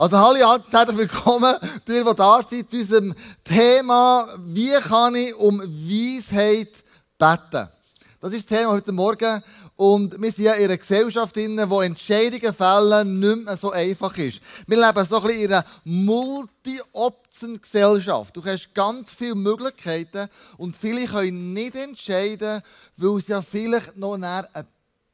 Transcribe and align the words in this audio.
Also 0.00 0.16
hallo, 0.16 0.56
herzlich 0.70 0.96
willkommen, 0.96 1.56
dir, 1.86 2.02
die 2.02 2.14
da 2.16 2.42
seid, 2.42 2.70
zu 2.70 2.78
unserem 2.78 3.14
Thema, 3.44 4.26
wie 4.46 4.72
kann 4.80 5.14
ich 5.14 5.34
um 5.34 5.60
Weisheit 5.60 6.70
beten? 7.18 7.68
Das 8.18 8.32
ist 8.32 8.50
das 8.50 8.58
Thema 8.58 8.70
heute 8.70 8.92
Morgen. 8.92 9.42
Und 9.76 10.18
wir 10.18 10.32
sind 10.32 10.46
ja 10.46 10.54
in 10.54 10.64
einer 10.64 10.78
Gesellschaft 10.78 11.36
drin, 11.36 11.62
wo 11.66 11.82
Entscheidungen 11.82 12.54
fällen 12.54 13.20
nicht 13.20 13.44
mehr 13.44 13.58
so 13.58 13.72
einfach 13.72 14.16
ist. 14.16 14.40
Wir 14.66 14.78
leben 14.78 15.04
so 15.04 15.20
ein 15.20 15.26
bisschen 15.26 15.42
in 15.42 15.52
einer 15.52 15.66
Multi-Option-Gesellschaft. 15.84 18.34
Du 18.34 18.42
hast 18.42 18.74
ganz 18.74 19.12
viele 19.12 19.34
Möglichkeiten 19.34 20.28
und 20.56 20.78
viele 20.78 21.04
können 21.04 21.52
nicht 21.52 21.76
entscheiden, 21.76 22.62
weil 22.96 23.18
es 23.18 23.28
ja 23.28 23.42
vielleicht 23.42 23.98
noch 23.98 24.14
eine 24.14 24.48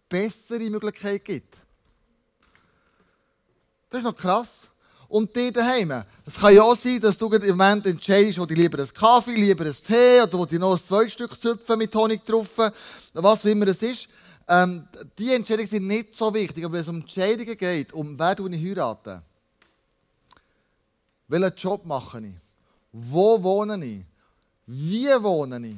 bessere 0.08 0.70
Möglichkeit 0.70 1.24
gibt. 1.24 1.56
Das 3.90 3.98
ist 3.98 4.04
noch 4.04 4.14
krass. 4.14 4.70
Und 5.08 5.34
die 5.36 5.52
daheim. 5.52 6.04
Es 6.24 6.34
kann 6.34 6.54
ja 6.54 6.62
auch 6.62 6.76
sein, 6.76 7.00
dass 7.00 7.16
du 7.16 7.28
im 7.28 7.56
Moment 7.56 7.86
entscheidest, 7.86 8.38
wo 8.38 8.46
du 8.46 8.54
lieber 8.54 8.78
einen 8.78 8.92
Kaffee, 8.92 9.34
lieber 9.34 9.64
einen 9.64 9.74
Tee 9.74 10.20
oder 10.22 10.38
wo 10.38 10.46
du 10.46 10.58
noch 10.58 10.72
ein 10.72 10.82
zweites 10.82 11.12
Stück 11.12 11.40
züpfen 11.40 11.78
mit 11.78 11.94
Honig 11.94 12.24
drauf, 12.24 12.58
was 13.12 13.40
auch 13.40 13.44
immer 13.44 13.68
es 13.68 13.82
ist. 13.82 14.08
Ähm, 14.48 14.86
die 15.18 15.32
Entscheidungen 15.32 15.68
sind 15.68 15.86
nicht 15.86 16.14
so 16.14 16.32
wichtig, 16.32 16.64
aber 16.64 16.74
wenn 16.74 16.80
es 16.80 16.88
um 16.88 16.96
Entscheidungen 16.96 17.56
geht, 17.56 17.92
um 17.92 18.18
wer 18.18 18.34
du 18.34 18.46
ich 18.48 18.62
heirate, 18.62 19.22
welchen 21.28 21.56
Job 21.56 21.84
mache 21.84 22.20
ich, 22.20 22.34
wo 22.92 23.42
wohne 23.42 23.84
ich, 23.84 24.04
wie 24.66 25.22
wohne 25.22 25.66
ich, 25.66 25.76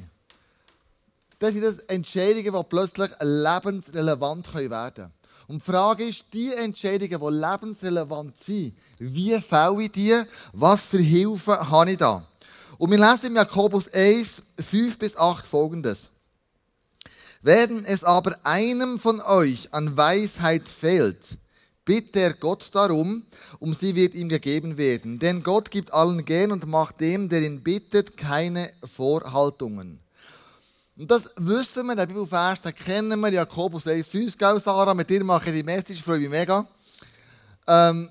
das 1.39 1.51
sind 1.51 1.63
das 1.63 1.79
Entscheidungen, 1.85 2.53
die 2.53 2.63
plötzlich 2.69 3.09
lebensrelevant 3.19 4.53
werden 4.53 4.93
können. 4.93 5.18
Und 5.49 5.63
die 5.63 5.71
Frage 5.71 6.03
ist, 6.07 6.25
die 6.31 6.53
Entscheidungen, 6.53 7.19
die 7.19 7.39
lebensrelevant 7.39 8.37
sind, 8.37 8.75
wie 8.99 9.41
fälle 9.41 9.81
ich 9.81 9.91
die? 9.91 10.21
Was 10.53 10.81
für 10.81 10.99
Hilfe 10.99 11.71
habe 11.71 11.89
ich 11.89 11.97
da? 11.97 12.23
Und 12.77 12.91
wir 12.91 12.99
lesen 12.99 13.25
im 13.25 13.35
Jakobus 13.35 13.91
1, 13.91 14.43
5 14.63 14.99
bis 14.99 15.17
8 15.17 15.47
folgendes. 15.47 16.09
Wenn 17.41 17.83
es 17.85 18.03
aber 18.03 18.37
einem 18.43 18.99
von 18.99 19.21
euch 19.21 19.73
an 19.73 19.97
Weisheit 19.97 20.69
fehlt, 20.69 21.39
bitte 21.83 22.19
er 22.19 22.33
Gott 22.35 22.69
darum, 22.73 23.23
um 23.57 23.73
sie 23.73 23.95
wird 23.95 24.13
ihm 24.13 24.29
gegeben 24.29 24.77
werden. 24.77 25.17
Denn 25.17 25.41
Gott 25.41 25.71
gibt 25.71 25.91
allen 25.91 26.25
gern 26.25 26.51
und 26.51 26.67
macht 26.67 27.01
dem, 27.01 27.27
der 27.27 27.41
ihn 27.41 27.63
bittet, 27.63 28.17
keine 28.17 28.69
Vorhaltungen. 28.83 29.99
Und 30.99 31.09
das 31.09 31.31
wissen 31.37 31.87
wir, 31.87 31.95
der 31.95 32.07
Bibelvers, 32.07 32.61
den 32.61 32.75
kennen 32.75 33.17
wir, 33.21 33.31
Jakobus 33.31 33.87
1, 33.87 34.05
5, 34.05 34.37
gell, 34.37 34.59
Sarah, 34.59 34.93
mit 34.93 35.09
dir 35.09 35.23
mache 35.23 35.49
ich 35.49 35.55
die 35.55 35.63
Message, 35.63 36.03
freue 36.03 36.19
mich 36.19 36.29
mega. 36.29 36.67
Ähm, 37.65 38.09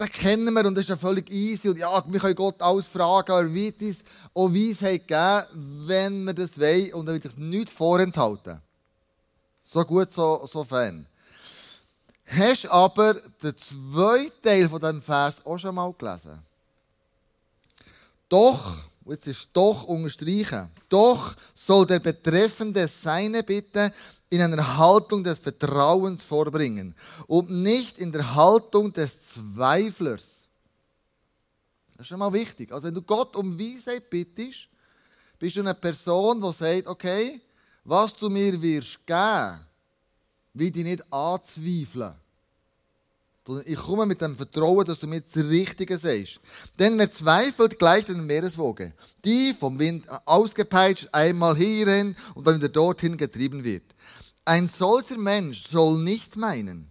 den 0.00 0.08
kennen 0.08 0.52
wir 0.52 0.66
und 0.66 0.74
das 0.74 0.82
ist 0.82 0.88
ja 0.88 0.96
völlig 0.96 1.30
easy. 1.30 1.68
Und 1.68 1.78
ja, 1.78 2.02
wir 2.04 2.18
können 2.18 2.34
Gott 2.34 2.60
alles 2.60 2.88
fragen, 2.88 3.30
er 3.30 3.54
wird 3.54 3.80
uns 3.80 3.98
auch 4.34 4.52
Weisheit 4.52 5.06
geben, 5.06 5.86
wenn 5.86 6.24
wir 6.24 6.34
das 6.34 6.58
wollen. 6.58 6.92
Und 6.94 7.06
er 7.06 7.14
wird 7.14 7.26
uns 7.26 7.36
nichts 7.36 7.72
vorenthalten. 7.72 8.60
So 9.62 9.84
gut, 9.84 10.12
so, 10.12 10.44
so 10.50 10.64
fein. 10.64 11.06
Hast 12.26 12.66
aber 12.66 13.14
den 13.14 13.56
zweiten 13.56 14.42
Teil 14.42 14.68
von 14.68 14.80
diesem 14.80 15.02
Vers 15.02 15.40
auch 15.46 15.58
schon 15.58 15.76
mal 15.76 15.92
gelesen? 15.92 16.42
Doch, 18.28 18.76
jetzt 19.10 19.26
ist 19.26 19.50
doch 19.52 19.84
unterstreichen, 19.84 20.70
doch 20.88 21.34
soll 21.54 21.86
der 21.86 22.00
Betreffende 22.00 22.88
seine 22.88 23.42
Bitte 23.42 23.92
in 24.30 24.40
einer 24.40 24.76
Haltung 24.76 25.24
des 25.24 25.38
Vertrauens 25.38 26.24
vorbringen 26.24 26.94
und 27.26 27.50
nicht 27.50 27.98
in 27.98 28.12
der 28.12 28.34
Haltung 28.34 28.92
des 28.92 29.34
Zweiflers. 29.34 30.46
Das 31.92 32.04
ist 32.04 32.08
schon 32.08 32.18
mal 32.18 32.32
wichtig. 32.32 32.70
Also 32.72 32.88
wenn 32.88 32.94
du 32.94 33.02
Gott 33.02 33.34
um 33.36 33.58
Weisheit 33.58 34.08
bittest, 34.10 34.68
bist 35.38 35.56
du 35.56 35.60
eine 35.60 35.74
Person, 35.74 36.40
die 36.40 36.52
sagt, 36.52 36.88
okay, 36.88 37.40
was 37.84 38.14
du 38.14 38.28
mir 38.28 38.60
wirst 38.60 39.06
geben, 39.06 39.60
will 40.52 40.76
ich 40.76 40.84
nicht 40.84 41.12
anzweifeln. 41.12 42.14
Ich 43.64 43.76
komme 43.76 44.04
mit 44.04 44.20
dem 44.20 44.36
Vertrauen, 44.36 44.84
dass 44.84 44.98
du 44.98 45.06
mir 45.06 45.20
das 45.20 45.36
Richtige 45.36 45.98
sagst. 45.98 46.40
Denn 46.78 46.98
wer 46.98 47.10
zweifelt, 47.10 47.78
gleicht 47.78 48.10
einer 48.10 48.22
Meereswoge, 48.22 48.92
die 49.24 49.54
vom 49.58 49.78
Wind 49.78 50.06
ausgepeitscht 50.26 51.08
einmal 51.12 51.56
hierhin 51.56 52.14
und 52.34 52.46
dann 52.46 52.56
wieder 52.56 52.68
dorthin 52.68 53.16
getrieben 53.16 53.64
wird. 53.64 53.84
Ein 54.44 54.68
solcher 54.68 55.18
Mensch 55.18 55.66
soll 55.66 55.98
nicht 55.98 56.36
meinen, 56.36 56.90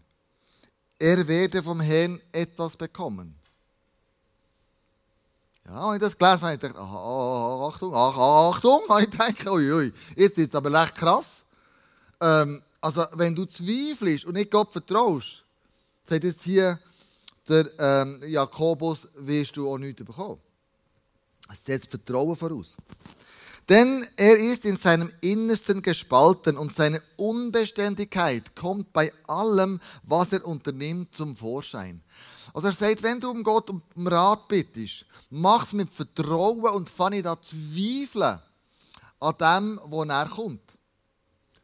er 1.00 1.28
werde 1.28 1.62
vom 1.62 1.80
Herrn 1.80 2.20
etwas 2.32 2.76
bekommen. 2.76 3.36
Ja, 5.68 5.90
und 5.90 5.96
ich 5.96 6.02
das 6.02 6.18
gelesen 6.18 6.42
habe, 6.42 6.54
ich 6.54 6.60
gedacht, 6.60 6.78
aha, 6.78 7.68
Achtung, 7.68 7.94
Achtung, 7.94 8.82
habe 8.90 9.04
ich 9.04 9.10
gedacht, 9.10 9.48
ui, 9.48 9.92
jetzt 10.16 10.38
wird 10.38 10.50
es 10.50 10.56
aber 10.56 10.72
echt 10.82 10.96
krass. 10.96 11.44
Ähm, 12.22 12.62
also, 12.80 13.06
wenn 13.14 13.36
du 13.36 13.46
zweifelst 13.46 14.26
und 14.26 14.36
nicht 14.36 14.50
Gott 14.50 14.72
vertraust, 14.72 15.44
sagt 16.10 16.24
jetzt 16.24 16.44
hier 16.44 16.80
der 17.48 17.70
ähm, 17.80 18.22
Jakobus, 18.28 19.08
wirst 19.16 19.56
du 19.58 19.70
auch 19.70 19.78
nichts 19.78 20.04
bekommen. 20.04 20.40
Es 21.52 21.64
setzt 21.64 21.90
Vertrauen 21.90 22.36
voraus. 22.36 22.76
Denn 23.70 24.06
er 24.16 24.38
ist 24.38 24.64
in 24.64 24.78
seinem 24.78 25.12
Innersten 25.22 25.82
gespalten 25.82 26.58
und 26.58 26.74
seine 26.74 27.02
Unbeständigkeit 27.18 28.56
kommt 28.56 28.94
bei 28.94 29.12
allem, 29.28 29.82
was 30.04 30.32
er 30.32 30.46
unternimmt, 30.46 31.14
zum 31.14 31.36
Vorschein. 31.36 32.02
Also 32.54 32.70
er 32.70 32.74
sagt, 32.74 33.04
wenn 33.04 33.20
du 33.20 33.30
um 33.30 33.44
Gott 33.44 33.70
um 33.70 33.82
Rat 34.08 34.48
bittest, 34.48 35.06
mach 35.30 35.66
es 35.66 35.74
mit 35.74 35.94
Vertrauen 35.94 36.74
und 36.74 36.90
fange 36.90 37.22
da 37.22 37.38
zweifeln 37.42 38.40
an 39.20 39.36
dem, 39.40 39.80
wo 39.86 40.04
er 40.04 40.26
kommt. 40.28 40.77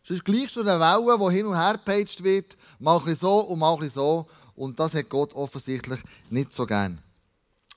Sonst 0.03 0.25
gleichst 0.25 0.55
du 0.55 0.61
eine 0.61 0.79
Welle, 0.79 1.17
die 1.17 1.35
hin 1.35 1.45
und 1.45 1.57
her 1.57 1.73
gepeitscht 1.73 2.23
wird, 2.23 2.57
mal 2.79 3.01
ein 3.05 3.15
so 3.15 3.39
und 3.39 3.59
mal 3.59 3.77
ein 3.81 3.89
so. 3.89 4.27
Und 4.55 4.79
das 4.79 4.93
hat 4.93 5.09
Gott 5.09 5.33
offensichtlich 5.33 5.99
nicht 6.29 6.53
so 6.53 6.65
gern. 6.65 7.01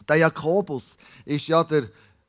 Der 0.09 0.17
Jakobus 0.17 0.97
ist 1.25 1.47
ja 1.47 1.65
der 1.65 1.89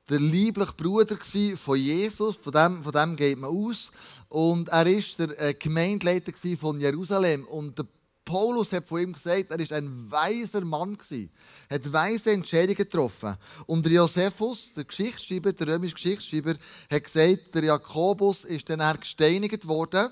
der 0.09 0.19
liebliche 0.19 0.73
Bruder 0.73 1.17
von 1.55 1.77
Jesus, 1.77 2.37
von 2.37 2.53
dem, 2.53 2.83
von 2.83 2.91
dem 2.91 3.15
geht 3.15 3.37
man 3.37 3.49
aus. 3.49 3.91
Und 4.29 4.69
er 4.69 4.85
war 4.85 5.27
der 5.27 5.41
äh, 5.41 5.53
Gemeindeleiter 5.53 6.31
von 6.57 6.79
Jerusalem. 6.79 7.45
Und 7.45 7.77
der 7.77 7.85
Paulus 8.27 8.73
hat 8.73 8.85
von 8.85 9.01
ihm 9.01 9.13
gesagt, 9.13 9.51
er 9.51 9.57
war 9.57 9.77
ein 9.77 10.11
weiser 10.11 10.65
Mann 10.65 10.97
Er 11.69 11.75
hat 11.75 11.93
weise 11.93 12.33
Entscheidungen 12.33 12.75
getroffen. 12.75 13.37
Und 13.67 13.85
der 13.85 13.93
Josephus, 13.93 14.73
der 14.75 14.83
Geschichtsschreiber, 14.83 15.53
der 15.53 15.67
römische 15.67 15.95
Geschichtsschreiber, 15.95 16.55
hat 16.91 17.03
gesagt, 17.05 17.55
der 17.55 17.63
Jakobus 17.63 18.43
ist 18.43 18.69
dann 18.69 18.99
gesteinigt 18.99 19.65
worden, 19.65 20.09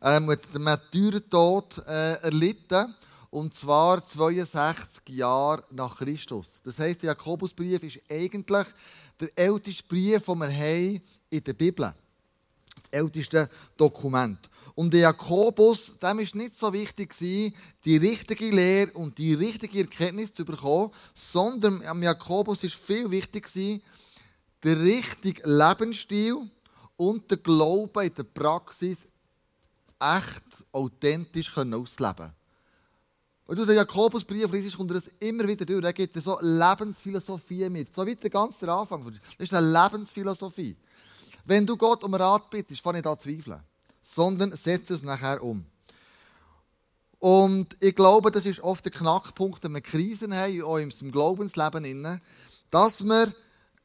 ähm, 0.00 0.30
hat 0.30 0.54
den 0.54 0.62
Märtyrertod 0.62 1.78
äh, 1.78 2.12
erlitten. 2.22 2.94
Und 3.30 3.54
zwar 3.54 4.06
62 4.06 5.08
Jahre 5.08 5.64
nach 5.72 5.98
Christus. 5.98 6.60
Das 6.62 6.78
heisst, 6.78 7.02
der 7.02 7.08
Jakobusbrief 7.08 7.82
ist 7.82 7.98
eigentlich 8.08 8.66
der 9.20 9.30
älteste 9.34 9.82
Brief, 9.82 10.24
den 10.24 10.38
wir 10.38 10.48
haben 10.48 11.00
in 11.28 11.44
der 11.44 11.52
Bibel. 11.54 11.92
Das 12.82 13.00
älteste 13.00 13.50
Dokument. 13.76 14.38
Und 14.78 14.92
der 14.94 15.00
Jakobus, 15.00 15.98
dem 15.98 16.02
war 16.02 16.14
nicht 16.14 16.56
so 16.56 16.72
wichtig, 16.72 17.12
die 17.18 17.52
richtige 17.84 18.48
Lehre 18.48 18.92
und 18.92 19.18
die 19.18 19.34
richtige 19.34 19.80
Erkenntnis 19.80 20.32
zu 20.32 20.44
bekommen, 20.44 20.92
sondern 21.12 21.84
am 21.84 22.00
Jakobus 22.00 22.62
war 22.62 22.70
viel 22.70 23.10
wichtig, 23.10 23.82
der 24.62 24.80
richtige 24.80 25.42
Lebensstil 25.50 26.48
und 26.96 27.28
der 27.28 27.38
Glaube 27.38 28.06
in 28.06 28.14
der 28.14 28.22
Praxis 28.22 29.08
echt 29.98 30.44
authentisch 30.70 31.50
auszuleben. 31.56 32.32
Wenn 33.48 33.56
du 33.56 33.66
den 33.66 33.74
Jakobusbrief 33.74 34.52
liest, 34.52 34.76
kommt 34.76 34.92
das 34.92 35.08
immer 35.18 35.48
wieder 35.48 35.66
durch. 35.66 35.82
Er 35.82 35.92
gibt 35.92 36.14
dir 36.14 36.20
so 36.20 36.38
Lebensphilosophie 36.40 37.68
mit. 37.68 37.92
So 37.92 38.06
wie 38.06 38.14
der 38.14 38.30
ganze 38.30 38.72
Anfang. 38.72 39.12
Das 39.12 39.20
ist 39.38 39.54
eine 39.54 39.72
Lebensphilosophie. 39.72 40.76
Wenn 41.44 41.66
du 41.66 41.76
Gott 41.76 42.04
um 42.04 42.14
Rat 42.14 42.48
bittest, 42.48 42.80
fange 42.80 42.98
ich 42.98 43.02
da 43.02 43.18
zweifeln. 43.18 43.60
Sondern 44.14 44.52
setze 44.52 44.94
es 44.94 45.02
nachher 45.02 45.42
um. 45.42 45.64
Und 47.18 47.76
ich 47.80 47.94
glaube, 47.94 48.30
das 48.30 48.46
ist 48.46 48.60
oft 48.60 48.84
der 48.84 48.92
Knackpunkt, 48.92 49.64
wenn 49.64 49.74
wir 49.74 49.80
Krisen 49.80 50.32
haben, 50.32 50.62
auch 50.62 50.78
im 50.78 51.12
Glaubensleben, 51.12 52.20
dass 52.70 53.04
wir 53.04 53.32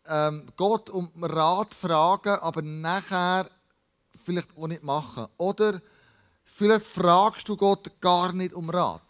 ähm, 0.07 0.47
Gott 0.55 0.89
um 0.89 1.09
Rat 1.21 1.73
fragen, 1.73 2.35
aber 2.39 2.61
nachher 2.61 3.49
vielleicht 4.23 4.55
auch 4.57 4.67
nicht 4.67 4.83
machen. 4.83 5.27
Oder 5.37 5.81
vielleicht 6.43 6.85
fragst 6.85 7.49
du 7.49 7.57
Gott 7.57 7.91
gar 7.99 8.33
nicht 8.33 8.53
um 8.53 8.69
Rat. 8.69 9.01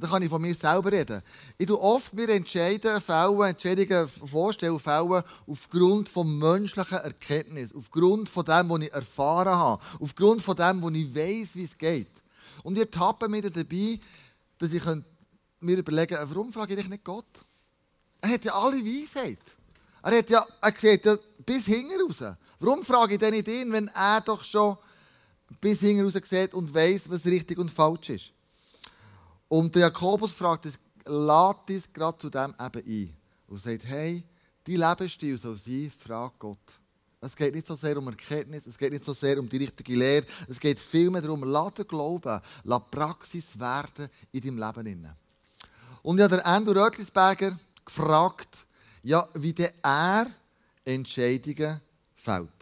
Da 0.00 0.08
kann 0.08 0.22
ich 0.22 0.30
von 0.30 0.40
mir 0.40 0.54
selber 0.54 0.90
reden. 0.90 1.20
Ich 1.58 1.66
tue 1.66 1.78
oft 1.78 2.14
mir 2.14 2.28
Entscheidungen 2.30 3.02
fällen, 3.02 3.42
Entscheidungen 3.42 4.08
vorstellen, 4.08 4.80
fällen 4.80 5.22
aufgrund 5.46 6.08
von 6.08 6.38
menschlicher 6.38 7.02
Erkenntnis, 7.04 7.74
aufgrund 7.74 8.30
von 8.30 8.44
dem, 8.46 8.70
was 8.70 8.80
ich 8.80 8.92
erfahren 8.94 9.54
habe, 9.54 9.82
aufgrund 10.00 10.40
von 10.40 10.56
dem, 10.56 10.82
was 10.82 10.94
ich 10.94 11.14
weiß, 11.14 11.54
wie 11.56 11.64
es 11.64 11.76
geht. 11.76 12.08
Und 12.62 12.76
ich 12.76 12.80
ertappe 12.80 13.28
mich 13.28 13.42
dabei, 13.42 14.00
dass 14.56 14.72
ich 14.72 14.82
mir 15.60 15.78
überlegen, 15.78 16.16
warum 16.28 16.50
frage 16.50 16.74
ich 16.74 16.88
nicht 16.88 17.04
Gott? 17.04 17.26
Er 18.22 18.30
hat 18.30 18.44
ja 18.44 18.54
alle 18.54 18.82
Weisheit. 18.82 19.38
Er, 20.02 20.16
hat 20.16 20.30
ja, 20.30 20.46
er 20.62 20.72
sieht 20.78 21.04
ja 21.04 21.14
bis 21.44 21.66
hinten 21.66 22.00
raus. 22.00 22.24
Warum 22.58 22.84
frage 22.84 23.14
ich 23.14 23.20
denn 23.20 23.34
nicht 23.34 23.48
ihn, 23.48 23.70
wenn 23.70 23.88
er 23.88 24.22
doch 24.22 24.42
schon 24.44 24.78
bis 25.60 25.80
hinten 25.80 26.04
raus 26.04 26.14
sieht 26.24 26.54
und 26.54 26.72
weiß, 26.72 27.10
was 27.10 27.26
richtig 27.26 27.58
und 27.58 27.70
falsch 27.70 28.08
ist? 28.08 28.32
Und 29.50 29.74
der 29.74 29.82
Jakobus 29.82 30.32
fragt 30.32 30.66
es, 30.66 30.78
lädt 31.04 31.70
es 31.70 31.92
gerade 31.92 32.16
zu 32.18 32.30
dem 32.30 32.54
eben 32.54 32.86
ein. 32.86 33.16
Und 33.48 33.58
sagt, 33.58 33.84
hey, 33.84 34.22
dein 34.62 34.76
Lebensstil 34.76 35.36
soll 35.38 35.58
sein, 35.58 35.90
frag 35.90 36.38
Gott. 36.38 36.78
Es 37.20 37.34
geht 37.34 37.52
nicht 37.52 37.66
so 37.66 37.74
sehr 37.74 37.98
um 37.98 38.06
Erkenntnis, 38.06 38.64
es 38.68 38.78
geht 38.78 38.92
nicht 38.92 39.04
so 39.04 39.12
sehr 39.12 39.40
um 39.40 39.48
die 39.48 39.56
richtige 39.56 39.96
Lehre, 39.96 40.24
es 40.48 40.60
geht 40.60 40.78
vielmehr 40.78 41.20
darum, 41.20 41.42
lass 41.42 41.74
den 41.74 41.88
Glauben, 41.88 42.40
lass 42.62 42.82
Praxis 42.92 43.58
werden 43.58 44.08
in 44.30 44.40
deinem 44.40 44.58
Leben. 44.58 45.16
Und 46.02 46.18
ich 46.18 46.24
habe 46.24 46.46
Andrew 46.46 46.80
Rötlisberger 46.80 47.58
gefragt, 47.84 48.66
ja, 49.02 49.28
wie 49.34 49.52
der 49.52 49.74
er 49.82 50.28
Entscheidungen 50.84 51.80
fällt. 52.14 52.59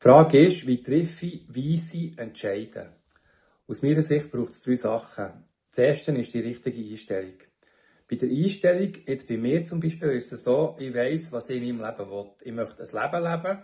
Die 0.00 0.04
Frage 0.04 0.46
ist, 0.46 0.64
wie 0.64 0.80
treffe 0.80 1.26
ich 1.26 1.48
weise 1.48 2.12
Entscheiden? 2.22 2.90
Aus 3.66 3.82
meiner 3.82 4.00
Sicht 4.00 4.30
braucht 4.30 4.50
es 4.50 4.62
drei 4.62 4.76
Sachen. 4.76 5.42
Das 5.70 5.78
erste 5.78 6.12
ist 6.12 6.32
die 6.32 6.38
richtige 6.38 6.88
Einstellung. 6.88 7.34
Bei 8.08 8.14
der 8.14 8.28
Einstellung, 8.28 8.92
jetzt 9.04 9.26
bei 9.26 9.36
mir 9.36 9.64
zum 9.64 9.80
Beispiel, 9.80 10.10
ist 10.10 10.32
es 10.32 10.44
so, 10.44 10.76
ich 10.78 10.94
weiss, 10.94 11.32
was 11.32 11.50
ich 11.50 11.60
in 11.60 11.78
meinem 11.78 11.90
Leben 11.90 12.10
will. 12.12 12.30
Ich 12.44 12.52
möchte 12.52 12.80
ein 12.80 13.12
Leben 13.12 13.24
leben, 13.24 13.58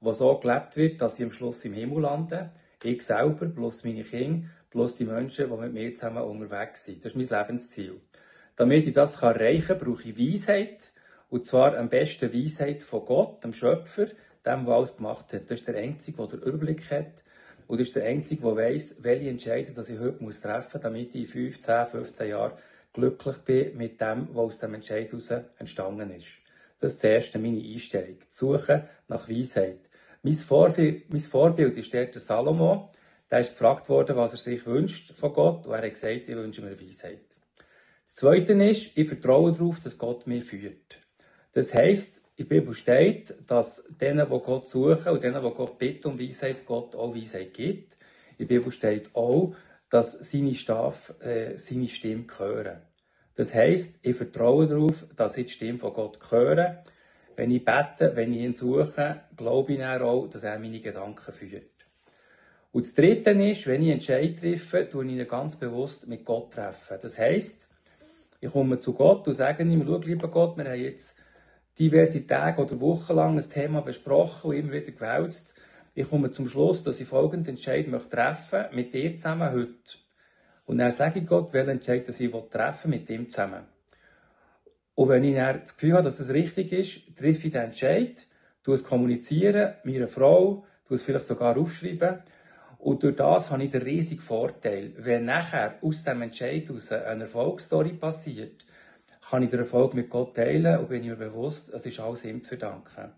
das 0.00 0.18
so 0.18 0.36
gelebt 0.40 0.76
wird, 0.76 1.00
dass 1.00 1.20
ich 1.20 1.24
am 1.24 1.30
Schluss 1.30 1.64
im 1.64 1.74
Himmel 1.74 2.02
lande. 2.02 2.50
Ich 2.82 3.02
selber, 3.02 3.46
plus 3.46 3.84
meine 3.84 4.02
Kinder, 4.02 4.48
plus 4.70 4.96
die 4.96 5.04
Menschen, 5.04 5.48
die 5.48 5.56
mit 5.56 5.72
mir 5.72 5.94
zusammen 5.94 6.24
unterwegs 6.24 6.84
sind. 6.84 7.04
Das 7.04 7.14
ist 7.14 7.30
mein 7.30 7.40
Lebensziel. 7.40 8.00
Damit 8.56 8.88
ich 8.88 8.92
das 8.92 9.22
erreichen 9.22 9.78
kann, 9.78 9.78
brauche 9.78 10.08
ich 10.08 10.18
Weisheit. 10.18 10.90
Und 11.28 11.46
zwar 11.46 11.76
am 11.78 11.88
besten 11.88 12.34
Weisheit 12.34 12.82
von 12.82 13.04
Gott, 13.04 13.44
dem 13.44 13.52
Schöpfer, 13.52 14.08
dem, 14.46 14.64
der 14.64 14.74
alles 14.74 14.96
gemacht 14.96 15.32
hat. 15.32 15.50
Das 15.50 15.58
ist 15.58 15.68
der 15.68 15.76
Einzige, 15.76 16.16
der 16.16 16.38
den 16.38 16.42
Überblick 16.42 16.90
hat. 16.90 17.24
Und 17.66 17.80
das 17.80 17.88
ist 17.88 17.96
der 17.96 18.04
Einzige, 18.04 18.42
der 18.42 18.56
weiss, 18.56 19.02
welche 19.02 19.28
Entscheidungen 19.28 19.72
ich 19.72 19.98
heute 19.98 20.18
treffen 20.18 20.24
muss, 20.24 20.40
damit 20.80 21.14
ich 21.14 21.22
in 21.22 21.26
5, 21.26 21.60
10, 21.60 21.86
15 21.86 22.28
Jahren 22.28 22.52
glücklich 22.92 23.36
bin 23.38 23.76
mit 23.76 24.00
dem, 24.00 24.28
was 24.32 24.44
aus 24.44 24.58
dem 24.58 24.74
Entscheid 24.74 25.10
heraus 25.10 25.30
entstanden 25.58 26.10
ist. 26.12 26.26
Das 26.80 26.94
ist 26.94 27.02
das 27.02 27.10
erste 27.10 27.38
meine 27.38 27.60
Einstellung. 27.60 28.18
Die 28.18 28.26
Suche 28.28 28.88
nach 29.08 29.28
Weisheit. 29.28 29.80
Mein 30.22 30.34
Vorbild, 30.34 31.10
mein 31.10 31.20
Vorbild 31.20 31.76
ist 31.76 31.92
der 31.92 32.12
Salomo. 32.12 32.92
Der 33.30 33.40
ist 33.40 33.50
gefragt 33.50 33.88
worden, 33.88 34.16
was 34.16 34.32
er 34.32 34.38
sich 34.38 34.64
wünscht 34.66 35.12
von 35.12 35.32
Gott. 35.32 35.66
Und 35.66 35.72
er 35.72 35.82
hat 35.82 35.92
gesagt, 35.92 36.28
ich 36.28 36.36
wünsche 36.36 36.62
mir 36.62 36.80
Weisheit. 36.80 37.20
Das 38.04 38.14
Zweite 38.14 38.52
ist, 38.52 38.96
ich 38.96 39.08
vertraue 39.08 39.52
darauf, 39.52 39.80
dass 39.80 39.98
Gott 39.98 40.26
mich 40.26 40.44
führt. 40.44 40.98
Das 41.52 41.74
heisst, 41.74 42.22
in 42.36 42.48
der 42.48 42.54
Bibel 42.56 42.74
steht, 42.74 43.34
dass 43.46 43.88
denen, 43.98 44.26
die 44.30 44.38
Gott 44.38 44.68
suchen 44.68 45.08
und 45.12 45.22
denen, 45.22 45.42
die 45.42 45.54
Gott 45.54 45.78
bitten 45.78 46.08
um 46.08 46.20
Weisheit, 46.20 46.66
Gott 46.66 46.94
auch 46.94 47.14
Weisheit 47.14 47.54
gibt. 47.54 47.96
In 48.36 48.46
der 48.46 48.54
Bibel 48.56 48.70
steht 48.70 49.14
auch, 49.14 49.54
dass 49.88 50.12
seine 50.30 50.54
Staff 50.54 51.14
äh, 51.20 51.56
seine 51.56 51.88
Stimme 51.88 52.26
hören. 52.36 52.82
Das 53.36 53.54
heisst, 53.54 54.00
ich 54.02 54.16
vertraue 54.16 54.66
darauf, 54.66 55.06
dass 55.16 55.36
ich 55.38 55.46
die 55.46 55.52
Stimme 55.52 55.78
von 55.78 55.94
Gott 55.94 56.18
höre. 56.30 56.82
Wenn 57.36 57.50
ich 57.50 57.64
bete, 57.64 58.14
wenn 58.14 58.32
ich 58.32 58.40
ihn 58.40 58.54
suche, 58.54 59.20
glaube 59.36 59.74
ich 59.74 59.82
auch, 59.82 60.26
dass 60.26 60.42
er 60.42 60.58
meine 60.58 60.80
Gedanken 60.80 61.32
führt. 61.32 61.70
Und 62.72 62.86
das 62.86 62.94
Dritte 62.94 63.30
ist, 63.30 63.66
wenn 63.66 63.82
ich 63.82 63.90
Entscheid 63.90 64.38
treffe, 64.38 64.88
tue 64.88 65.06
ich 65.06 65.12
ihn 65.12 65.28
ganz 65.28 65.56
bewusst 65.56 66.06
mit 66.06 66.24
Gott 66.24 66.52
treffen. 66.52 66.98
Das 67.00 67.18
heisst, 67.18 67.70
ich 68.40 68.50
komme 68.50 68.78
zu 68.78 68.92
Gott 68.92 69.26
und 69.26 69.34
sage 69.34 69.62
ihm, 69.62 69.84
schau, 69.86 69.98
lieber 69.98 70.28
Gott, 70.28 70.58
wir 70.58 70.64
haben 70.64 70.80
jetzt 70.80 71.16
diverse 71.78 72.26
Tage 72.26 72.62
oder 72.62 72.80
Wochen 72.80 73.14
lang 73.14 73.36
ein 73.36 73.50
Thema 73.50 73.82
besprochen 73.82 74.50
und 74.50 74.56
immer 74.56 74.72
wieder 74.72 74.92
gewälzt. 74.92 75.54
Ich 75.94 76.08
komme 76.08 76.30
zum 76.30 76.48
Schluss, 76.48 76.82
dass 76.82 77.00
ich 77.00 77.08
folgenden 77.08 77.56
Entscheid 77.56 77.88
möchte 77.88 78.10
treffen 78.10 78.66
mit 78.72 78.92
dir 78.92 79.16
zusammen 79.16 79.52
heute. 79.52 79.98
Und 80.64 80.78
dann 80.78 80.92
sage 80.92 81.20
ich 81.20 81.26
Gott, 81.26 81.52
welchen 81.52 81.70
Entscheid 81.70 82.08
ich 82.08 82.32
treffen 82.50 82.90
mit 82.90 83.08
ihm 83.08 83.30
zusammen. 83.30 83.64
Und 84.94 85.08
wenn 85.10 85.24
ich 85.24 85.34
dann 85.34 85.60
das 85.60 85.74
Gefühl 85.74 85.92
habe, 85.92 86.04
dass 86.04 86.16
das 86.16 86.30
richtig 86.30 86.72
ist, 86.72 87.16
treffe 87.16 87.46
ich 87.46 87.52
den 87.52 87.64
Entscheid, 87.64 88.26
tue 88.64 88.74
es 88.74 88.82
kommunizieren, 88.82 89.74
meiner 89.84 90.08
Frau, 90.08 90.64
tue 90.88 90.96
es 90.96 91.02
vielleicht 91.02 91.26
sogar 91.26 91.56
aufschreiben. 91.56 92.22
Und 92.78 93.02
durch 93.02 93.16
das 93.16 93.50
habe 93.50 93.64
ich 93.64 93.70
den 93.70 93.82
riesigen 93.82 94.22
Vorteil. 94.22 94.94
Wenn 94.96 95.26
nachher 95.26 95.74
aus 95.82 96.02
dem 96.02 96.22
Entscheid 96.22 96.70
aus 96.70 96.90
eine 96.92 97.24
Erfolgsstory 97.24 97.92
passiert, 97.92 98.64
kann 99.28 99.42
ich 99.42 99.50
den 99.50 99.60
Erfolg 99.60 99.94
mit 99.94 100.08
Gott 100.08 100.36
teilen 100.36 100.78
und 100.78 100.88
bin 100.88 101.04
mir 101.04 101.16
bewusst, 101.16 101.72
es 101.72 101.84
ist 101.84 101.98
alles 101.98 102.24
ihm 102.24 102.42
zu 102.42 102.50
verdanken. 102.50 103.12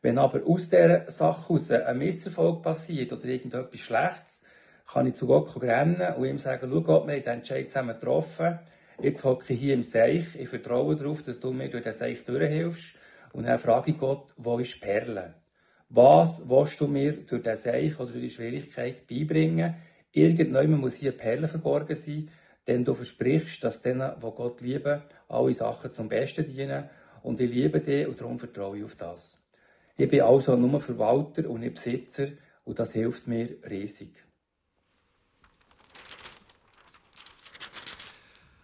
Wenn 0.00 0.18
aber 0.18 0.46
aus 0.46 0.68
dieser 0.68 1.10
Sache 1.10 1.48
heraus 1.48 1.70
ein 1.70 1.98
Misserfolg 1.98 2.62
passiert 2.62 3.12
oder 3.12 3.24
irgendetwas 3.24 3.80
Schlechtes, 3.80 4.46
kann 4.86 5.08
ich 5.08 5.14
zu 5.14 5.26
Gott 5.26 5.60
rennen 5.60 6.14
und 6.14 6.24
ihm 6.24 6.38
sagen, 6.38 6.68
schau 6.70 6.80
Gott, 6.80 7.06
wir 7.06 7.14
haben 7.14 7.22
den 7.22 7.32
Entscheid 7.34 7.68
zusammen 7.68 7.98
getroffen, 7.98 8.60
jetzt 9.02 9.24
hocke 9.24 9.52
ich 9.52 9.60
hier 9.60 9.74
im 9.74 9.82
Seich, 9.82 10.36
ich 10.36 10.48
vertraue 10.48 10.94
darauf, 10.94 11.22
dass 11.22 11.40
du 11.40 11.52
mir 11.52 11.68
durch 11.68 11.82
den 11.82 11.92
Seich 11.92 12.24
durchhilfst 12.24 12.94
und 13.32 13.44
dann 13.44 13.58
frage 13.58 13.90
ich 13.90 13.98
Gott, 13.98 14.32
wo 14.36 14.58
ist 14.58 14.80
Perle? 14.80 15.34
Was 15.90 16.48
willst 16.48 16.80
du 16.80 16.86
mir 16.86 17.12
durch 17.12 17.42
den 17.42 17.56
Seich 17.56 17.98
oder 17.98 18.12
durch 18.12 18.24
die 18.24 18.30
Schwierigkeit 18.30 19.06
beibringen? 19.08 19.74
Irgendjemand 20.12 20.80
muss 20.80 20.96
hier 20.96 21.12
Perle 21.12 21.48
verborgen 21.48 21.96
sein, 21.96 22.30
denn 22.66 22.84
du 22.84 22.94
versprichst, 22.94 23.64
dass 23.64 23.82
denen, 23.82 24.12
die 24.16 24.30
Gott 24.30 24.60
lieben, 24.60 25.02
alle 25.28 25.54
Sachen 25.54 25.92
zum 25.92 26.08
Besten 26.08 26.46
dienen 26.46 26.88
und 27.22 27.40
ich 27.40 27.50
liebe 27.50 27.80
dich 27.80 28.06
und 28.06 28.20
darum 28.20 28.38
vertraue 28.38 28.78
ich 28.78 28.84
auf 28.84 28.96
das. 28.96 29.38
Ich 29.96 30.08
bin 30.08 30.22
also 30.22 30.56
nur 30.56 30.80
Verwalter 30.80 31.48
und 31.50 31.60
nicht 31.60 31.74
Besitzer 31.74 32.28
und 32.64 32.78
das 32.78 32.92
hilft 32.92 33.26
mir 33.26 33.56
riesig. 33.68 34.12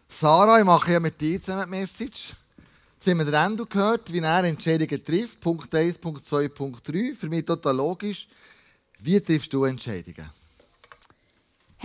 Sarah, 0.08 0.60
ich 0.60 0.64
mache 0.64 0.92
ja 0.92 1.00
mit 1.00 1.20
dir 1.20 1.42
zusammen 1.42 1.64
die 1.64 1.78
Message. 1.78 2.34
Jetzt 2.94 3.08
haben 3.08 3.18
wir 3.18 3.24
den 3.24 3.34
Endo 3.34 3.66
gehört, 3.66 4.12
wie 4.12 4.20
er 4.20 4.44
Entscheidungen 4.44 5.04
trifft. 5.04 5.40
Punkt 5.40 5.74
1, 5.74 5.98
Punkt 5.98 6.24
2, 6.24 6.48
Punkt 6.48 6.88
3. 6.88 7.14
Für 7.14 7.28
mich 7.28 7.44
total 7.44 7.76
logisch. 7.76 8.28
Wie 9.00 9.20
triffst 9.20 9.52
du 9.52 9.64
Entscheidungen? 9.64 10.30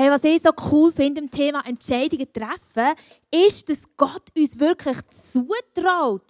Hey, 0.01 0.10
was 0.10 0.24
ich 0.24 0.42
so 0.42 0.51
cool 0.72 0.94
finde 0.94 1.19
im 1.19 1.30
Thema 1.30 1.62
Entscheidungen 1.66 2.31
treffen, 2.31 2.96
ist, 3.30 3.68
dass 3.68 3.83
Gott 3.97 4.23
uns 4.33 4.57
wirklich 4.57 4.97
zutraut, 5.09 6.23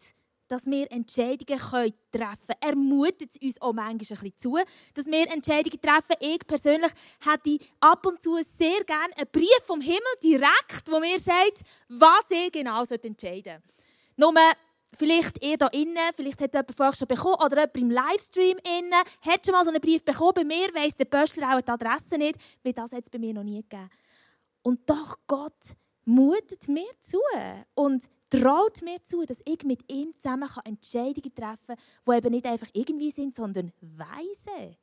dass 0.47 0.65
wir 0.65 0.91
Entscheidungen 0.91 1.59
treffen 1.59 1.93
können. 2.11 2.57
Er 2.61 2.75
mutet 2.75 3.39
uns 3.39 3.61
auch 3.61 3.71
manchmal 3.71 3.91
ein 3.91 3.97
bisschen 3.99 4.33
zu, 4.39 4.57
dass 4.95 5.05
wir 5.05 5.31
Entscheidungen 5.31 5.79
treffen. 5.79 6.15
Ich 6.19 6.47
persönlich 6.47 6.91
hätte 7.23 7.63
ab 7.79 8.03
und 8.07 8.19
zu 8.19 8.37
sehr 8.37 8.83
gerne 8.87 9.15
einen 9.15 9.29
Brief 9.31 9.61
vom 9.67 9.81
Himmel 9.81 10.15
direkt, 10.23 10.89
wo 10.89 10.99
mir 10.99 11.19
sagt, 11.19 11.61
was 11.89 12.31
ich 12.31 12.51
genau 12.51 12.81
entscheiden 12.81 13.61
soll. 14.17 14.31
Nur 14.31 14.33
Vielleicht 14.97 15.43
ihr 15.43 15.57
hier 15.57 15.73
innen, 15.73 15.97
vielleicht 16.15 16.41
hat 16.41 16.53
jemand 16.53 16.75
vorher 16.75 16.95
schon 16.95 17.07
bekommen 17.07 17.37
oder 17.43 17.57
jemand 17.59 17.77
im 17.77 17.91
Livestream 17.91 18.57
innen, 18.79 18.93
hat 19.21 19.45
schon 19.45 19.53
mal 19.53 19.63
so 19.63 19.69
einen 19.69 19.81
Brief 19.81 20.03
bekommen. 20.03 20.33
Bei 20.35 20.43
mir 20.43 20.67
weiss 20.73 20.95
der 20.95 21.05
Pöstler 21.05 21.55
auch 21.55 21.61
die 21.61 21.71
Adresse 21.71 22.17
nicht, 22.17 22.37
weil 22.63 22.73
das 22.73 22.91
hat 22.91 23.03
es 23.03 23.09
bei 23.09 23.19
mir 23.19 23.33
noch 23.33 23.43
nie 23.43 23.61
gegeben. 23.61 23.89
Und 24.63 24.89
doch 24.89 25.17
Gott 25.27 25.75
mutet 26.05 26.67
mir 26.67 26.89
zu 27.01 27.19
und 27.75 28.09
traut 28.29 28.81
mir 28.81 29.03
zu, 29.03 29.25
dass 29.25 29.41
ich 29.45 29.63
mit 29.63 29.91
ihm 29.91 30.11
zusammen 30.19 30.49
Entscheidungen 30.63 31.33
treffen 31.35 31.75
kann, 31.75 31.77
die 32.07 32.17
eben 32.17 32.31
nicht 32.31 32.45
einfach 32.45 32.67
irgendwie 32.73 33.11
sind, 33.11 33.35
sondern 33.35 33.71
weise. 33.81 34.77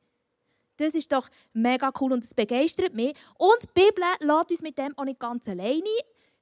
Das 0.77 0.93
ist 0.93 1.11
doch 1.11 1.27
mega 1.53 1.91
cool 1.99 2.13
und 2.13 2.23
das 2.23 2.33
begeistert 2.33 2.93
mich. 2.93 3.13
Und 3.37 3.57
die 3.63 3.81
Bibel 3.81 4.03
lässt 4.19 4.51
uns 4.51 4.61
mit 4.61 4.77
dem 4.77 4.97
auch 4.97 5.05
nicht 5.05 5.19
ganz 5.19 5.49
alleine, 5.49 5.83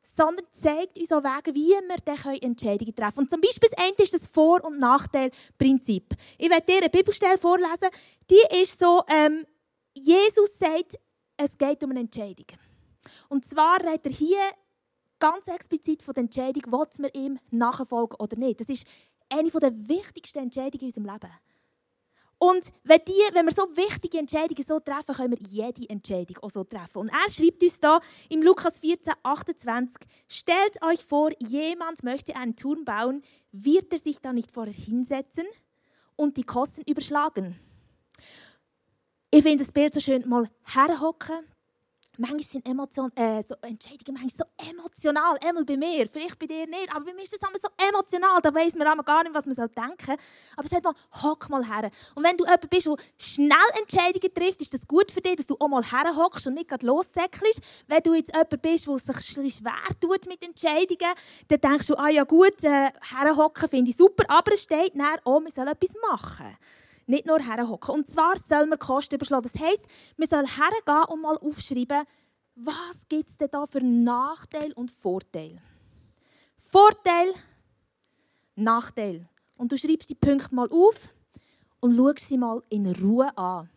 sondern 0.05 0.45
zeigt 0.51 0.99
uns 0.99 1.11
auch 1.11 1.23
Wege, 1.23 1.55
wie 1.55 1.69
wir 1.69 1.97
dann 2.05 2.35
Entscheidungen 2.35 2.95
treffen 2.95 3.15
können. 3.15 3.25
Und 3.25 3.29
zum 3.31 3.41
Beispiel 3.41 3.69
das 3.69 3.77
eine 3.77 3.95
ist 3.97 4.13
das 4.13 4.27
Vor- 4.27 4.63
und 4.63 4.77
Nachteilprinzip. 4.77 6.13
Ich 6.37 6.49
werde 6.49 6.65
dir 6.65 6.77
eine 6.77 6.89
Bibelstelle 6.89 7.39
vorlesen. 7.39 7.89
Die 8.29 8.61
ist 8.61 8.79
so, 8.79 9.01
ähm, 9.07 9.45
Jesus 9.97 10.59
sagt, 10.59 10.99
es 11.37 11.57
geht 11.57 11.83
um 11.83 11.91
eine 11.91 12.01
Entscheidung. 12.01 12.45
Und 13.29 13.45
zwar 13.45 13.79
redet 13.81 14.05
er 14.05 14.11
hier 14.11 14.39
ganz 15.17 15.47
explizit 15.47 16.03
von 16.03 16.13
der 16.13 16.23
Entscheidung, 16.25 16.71
ob 16.71 16.97
wir 16.99 17.13
ihm 17.15 17.39
nachfolgen 17.49 18.17
oder 18.19 18.37
nicht. 18.37 18.61
Das 18.61 18.69
ist 18.69 18.85
eine 19.29 19.49
der 19.49 19.87
wichtigsten 19.87 20.39
Entscheidungen 20.39 20.81
in 20.81 20.87
unserem 20.87 21.05
Leben. 21.05 21.31
Und 22.45 22.71
wenn, 22.83 23.01
die, 23.07 23.33
wenn 23.33 23.47
wir 23.47 23.51
so 23.51 23.63
wichtige 23.75 24.19
Entscheidungen 24.19 24.63
so 24.67 24.79
treffen, 24.79 25.15
können 25.15 25.31
wir 25.31 25.47
jede 25.47 25.89
Entscheidung 25.89 26.37
auch 26.43 26.51
so 26.51 26.63
treffen. 26.63 26.99
Und 26.99 27.09
er 27.09 27.27
schreibt 27.31 27.63
uns 27.63 27.79
da 27.79 27.99
im 28.29 28.43
Lukas 28.43 28.77
14, 28.79 29.13
28, 29.23 30.07
stellt 30.27 30.83
euch 30.83 31.03
vor, 31.03 31.31
jemand 31.39 32.03
möchte 32.03 32.35
einen 32.35 32.55
Turm 32.55 32.85
bauen, 32.85 33.23
wird 33.51 33.91
er 33.93 33.97
sich 33.97 34.19
da 34.19 34.31
nicht 34.31 34.51
vorher 34.51 34.75
hinsetzen 34.75 35.45
und 36.15 36.37
die 36.37 36.43
Kosten 36.43 36.83
überschlagen? 36.87 37.59
Ich 39.31 39.41
finde 39.41 39.63
das 39.63 39.71
Bild 39.71 39.95
so 39.95 39.99
schön, 39.99 40.29
mal 40.29 40.47
herhocken, 40.65 41.47
manchmal 42.17 42.43
sind 42.43 42.67
Emotion, 42.67 43.11
äh, 43.15 43.43
so 43.43 43.55
Entscheidungen 43.61 44.19
manchmal 44.19 44.47
so 44.47 44.69
emotional. 44.69 45.37
Einmal 45.43 45.65
bei 45.65 45.77
mir, 45.77 46.07
vielleicht 46.07 46.39
bei 46.39 46.47
dir 46.47 46.67
nicht, 46.67 46.93
aber 46.93 47.05
bei 47.05 47.13
mir 47.13 47.23
ist 47.23 47.33
das 47.33 47.47
immer 47.47 47.59
so 47.61 47.67
emotional. 47.77 48.41
Da 48.41 48.53
weiß 48.53 48.75
man 48.75 48.97
gar 49.05 49.23
nicht, 49.23 49.35
was 49.35 49.45
man 49.45 49.55
denken 49.55 50.05
soll. 50.05 50.15
Aber 50.57 50.67
sag 50.67 50.83
mal, 50.83 50.93
hock 51.23 51.49
mal 51.49 51.65
her. 51.65 51.89
Und 52.15 52.23
wenn 52.23 52.37
du 52.37 52.45
jemand 52.45 52.69
bist, 52.69 52.85
der 52.85 52.95
schnell 53.17 53.69
Entscheidungen 53.79 54.33
trifft, 54.33 54.61
ist 54.61 54.73
das 54.73 54.87
gut 54.87 55.11
für 55.11 55.21
dich, 55.21 55.37
dass 55.37 55.47
du 55.47 55.55
auch 55.59 55.67
mal 55.67 55.83
herhockst 55.83 56.47
und 56.47 56.55
nicht 56.55 56.69
gerade 56.69 56.85
lossäckelst. 56.85 57.61
Wenn 57.87 58.03
du 58.03 58.13
jetzt 58.13 58.33
jemand 58.33 58.61
bist, 58.61 58.87
der 58.87 58.97
sich 58.97 59.55
schwer 59.55 59.73
tut 59.99 60.25
mit 60.27 60.43
Entscheidungen, 60.43 61.13
dann 61.47 61.61
denkst 61.61 61.87
du, 61.87 61.95
ah 61.95 62.09
ja 62.09 62.23
gut, 62.23 62.63
äh, 62.63 62.89
herhocken 63.11 63.69
finde 63.69 63.91
ich 63.91 63.97
super, 63.97 64.23
aber 64.27 64.53
es 64.53 64.63
steht 64.63 64.95
dann, 64.95 65.19
oh, 65.25 65.41
wir 65.41 65.51
sollen 65.51 65.67
etwas 65.67 65.95
machen 66.09 66.57
nicht 67.07 67.25
nur 67.25 67.39
herhocken. 67.39 67.95
Und 67.95 68.09
zwar 68.09 68.37
soll 68.37 68.67
man 68.67 68.79
Kosten 68.79 69.15
überschlagen. 69.15 69.49
Das 69.51 69.61
heisst, 69.61 69.85
man 70.17 70.27
soll 70.27 70.45
hergehen 70.45 71.05
und 71.09 71.21
mal 71.21 71.37
aufschreiben, 71.37 72.03
was 72.55 73.07
gibt 73.09 73.29
es 73.29 73.37
denn 73.37 73.49
da 73.51 73.65
für 73.65 73.83
Nachteil 73.83 74.71
und 74.73 74.91
Vorteil. 74.91 75.61
Vorteil, 76.57 77.33
Nachteil. 78.55 79.27
Und 79.57 79.71
du 79.71 79.77
schreibst 79.77 80.09
die 80.09 80.15
Punkte 80.15 80.53
mal 80.55 80.69
auf 80.69 81.13
und 81.79 81.95
schaust 81.95 82.27
sie 82.27 82.37
mal 82.37 82.61
in 82.69 82.87
Ruhe 82.87 83.37
an. 83.37 83.69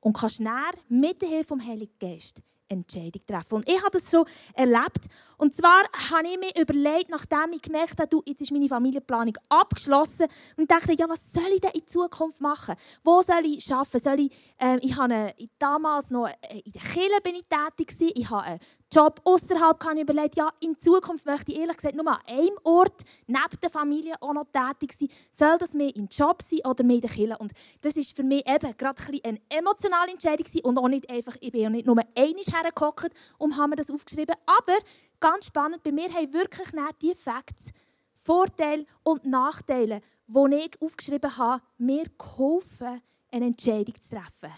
Und 0.00 0.12
kannst 0.16 0.40
näher 0.40 0.72
mit 0.88 1.20
der 1.20 1.28
Hilfe 1.28 1.48
vom 1.48 1.64
Heiligen 1.64 1.98
Geist 1.98 2.42
Entscheidung 2.68 3.22
treffen. 3.26 3.54
Und 3.54 3.68
ich 3.68 3.78
habe 3.78 3.90
das 3.92 4.10
so 4.10 4.24
erlebt. 4.54 5.06
Und 5.36 5.54
zwar 5.54 5.84
habe 6.10 6.28
ich 6.28 6.38
mir 6.38 6.62
überlegt, 6.62 7.10
nachdem 7.10 7.52
ich 7.52 7.62
gemerkt 7.62 7.98
habe, 7.98 8.08
du, 8.08 8.22
jetzt 8.26 8.42
ist 8.42 8.52
meine 8.52 8.68
Familienplanung 8.68 9.36
abgeschlossen, 9.48 10.26
und 10.56 10.70
dachte, 10.70 10.92
ja, 10.92 11.08
was 11.08 11.32
soll 11.32 11.50
ich 11.54 11.60
denn 11.60 11.70
in 11.72 11.86
Zukunft 11.86 12.40
machen? 12.40 12.74
Wo 13.04 13.22
soll 13.22 13.44
ich 13.44 13.72
arbeiten? 13.72 14.00
Soll 14.00 14.20
ich, 14.20 14.32
äh, 14.58 14.78
ich 14.80 14.96
habe 14.96 15.34
damals 15.58 16.10
noch 16.10 16.26
äh, 16.26 16.58
in 16.64 16.72
der 16.72 16.82
Kirche 16.82 17.20
bin 17.22 17.34
ich 17.34 17.46
tätig 17.46 17.88
gewesen. 17.88 18.12
Ich 18.14 18.30
habe 18.30 18.42
einen 18.42 18.60
Job 18.90 19.20
außerhalb 19.24 19.78
kann 19.78 19.98
ich 19.98 20.04
überlegt, 20.04 20.36
ja, 20.36 20.48
in 20.60 20.78
Zukunft 20.78 21.26
möchte 21.26 21.52
ich 21.52 21.58
ehrlich 21.58 21.76
gesagt 21.76 21.94
nur 21.94 22.06
an 22.10 22.18
einem 22.26 22.56
Ort 22.64 23.02
neben 23.26 23.60
der 23.62 23.68
Familie 23.68 24.14
auch 24.20 24.32
noch 24.32 24.46
tätig 24.46 24.94
sein. 24.98 25.08
Soll 25.30 25.58
das 25.58 25.74
mehr 25.74 25.94
im 25.94 26.06
Job 26.06 26.40
sein 26.40 26.60
oder 26.64 26.82
mehr 26.84 26.96
in 26.96 27.02
der 27.02 27.10
Kirche? 27.10 27.36
Und 27.38 27.52
das 27.82 27.96
ist 27.96 28.16
für 28.16 28.22
mich 28.22 28.48
eben 28.48 28.74
gerade 28.78 29.02
ein 29.02 29.20
eine 29.24 29.40
emotionale 29.50 30.12
Entscheidung 30.12 30.46
und 30.62 30.78
auch 30.78 30.88
nicht 30.88 31.10
einfach, 31.10 31.36
ich 31.40 31.52
bin 31.52 31.60
ja 31.60 31.70
nicht 31.70 31.86
nur 31.86 31.98
einmal 31.98 32.44
hergekommen 32.44 33.12
und 33.36 33.56
habe 33.58 33.68
mir 33.68 33.76
das 33.76 33.90
aufgeschrieben. 33.90 34.34
Aber 34.46 34.78
ganz 35.20 35.46
spannend, 35.46 35.82
bei 35.82 35.92
mir 35.92 36.08
haben 36.08 36.32
wirklich 36.32 36.72
nicht 36.72 37.02
die 37.02 37.14
Facts, 37.14 37.66
Vorteile 38.14 38.84
und 39.02 39.26
Nachteile, 39.26 40.00
die 40.26 40.54
ich 40.56 40.82
aufgeschrieben 40.82 41.36
habe, 41.36 41.62
mir 41.76 42.04
geholfen, 42.16 43.02
eine 43.30 43.46
Entscheidung 43.46 43.94
zu 44.00 44.16
treffen. 44.16 44.52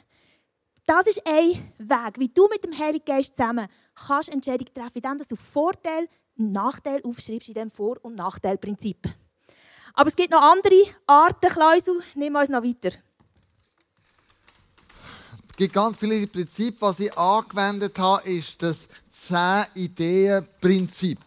Das 0.90 1.06
ist 1.06 1.23
ein 1.25 1.52
Weg, 1.78 2.18
wie 2.18 2.28
du 2.28 2.49
mit 2.49 2.64
dem 2.64 2.76
Heiligen 2.76 3.04
Geist 3.04 3.37
zusammen 3.37 3.68
kannst 3.94 4.28
Entscheidungen 4.28 4.75
treffen, 4.75 4.97
indem 4.97 5.18
du 5.18 5.37
Vorteil 5.37 6.06
und 6.37 6.50
Nachteil 6.50 7.00
aufschreibst 7.04 7.47
in 7.47 7.54
dem 7.54 7.70
Vor- 7.70 8.00
und 8.02 8.16
Nachteilprinzip. 8.16 9.09
Aber 9.94 10.09
es 10.09 10.16
gibt 10.16 10.32
noch 10.32 10.42
andere 10.42 10.82
Arten, 11.06 11.49
Klausel. 11.49 12.00
Nehmen 12.16 12.35
wir 12.35 12.40
uns 12.40 12.49
noch 12.49 12.64
weiter. 12.64 12.90
Es 15.50 15.56
gibt 15.56 15.73
ganz 15.73 15.97
viele 15.97 16.26
Prinzipien. 16.26 16.80
Was 16.80 16.99
ich 16.99 17.16
angewendet 17.16 17.97
habe, 17.97 18.28
ist 18.28 18.61
das 18.61 18.88
10-Ideen-Prinzip. 19.14 21.20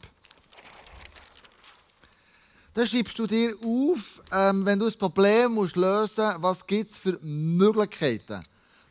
Da 2.74 2.86
schreibst 2.86 3.18
du 3.18 3.28
dir 3.28 3.56
auf, 3.64 4.22
ähm, 4.30 4.66
wenn 4.66 4.78
du 4.78 4.88
ein 4.88 4.98
Problem 4.98 5.54
musst 5.54 5.78
lösen 5.78 6.26
musst, 6.26 6.42
was 6.42 6.68
gibt 6.68 6.92
es 6.92 6.98
für 6.98 7.18
Möglichkeiten. 7.22 8.44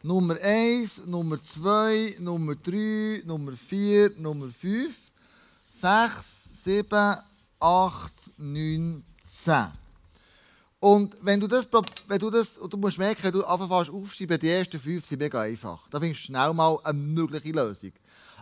Nummer 0.04 0.36
1, 0.42 1.06
Nummer 1.06 1.40
2, 1.40 2.16
Nummer 2.18 2.56
3, 2.56 3.22
Nummer 3.24 3.52
4, 3.52 4.10
Nummer 4.18 4.48
5, 4.48 5.12
6, 5.80 6.64
7, 6.64 7.16
8, 7.60 8.12
9, 8.38 9.04
10. 9.44 9.66
Und 10.80 11.14
wenn 11.24 11.38
du 11.38 11.46
das, 11.46 11.68
wenn 12.08 12.18
du 12.18 12.30
das, 12.30 12.54
du 12.68 12.76
musst 12.78 12.98
merken, 12.98 13.22
wenn 13.22 13.32
du 13.32 13.44
anfängst 13.44 13.92
aufschreiben, 13.92 14.40
die 14.40 14.48
ersten 14.48 14.80
5 14.80 15.06
sind 15.06 15.20
mega 15.20 15.40
einfach. 15.40 15.88
Da 15.88 16.00
findest 16.00 16.22
du 16.22 16.26
schnell 16.26 16.52
mal 16.52 16.80
eine 16.82 16.98
mögliche 16.98 17.52
Lösung. 17.52 17.92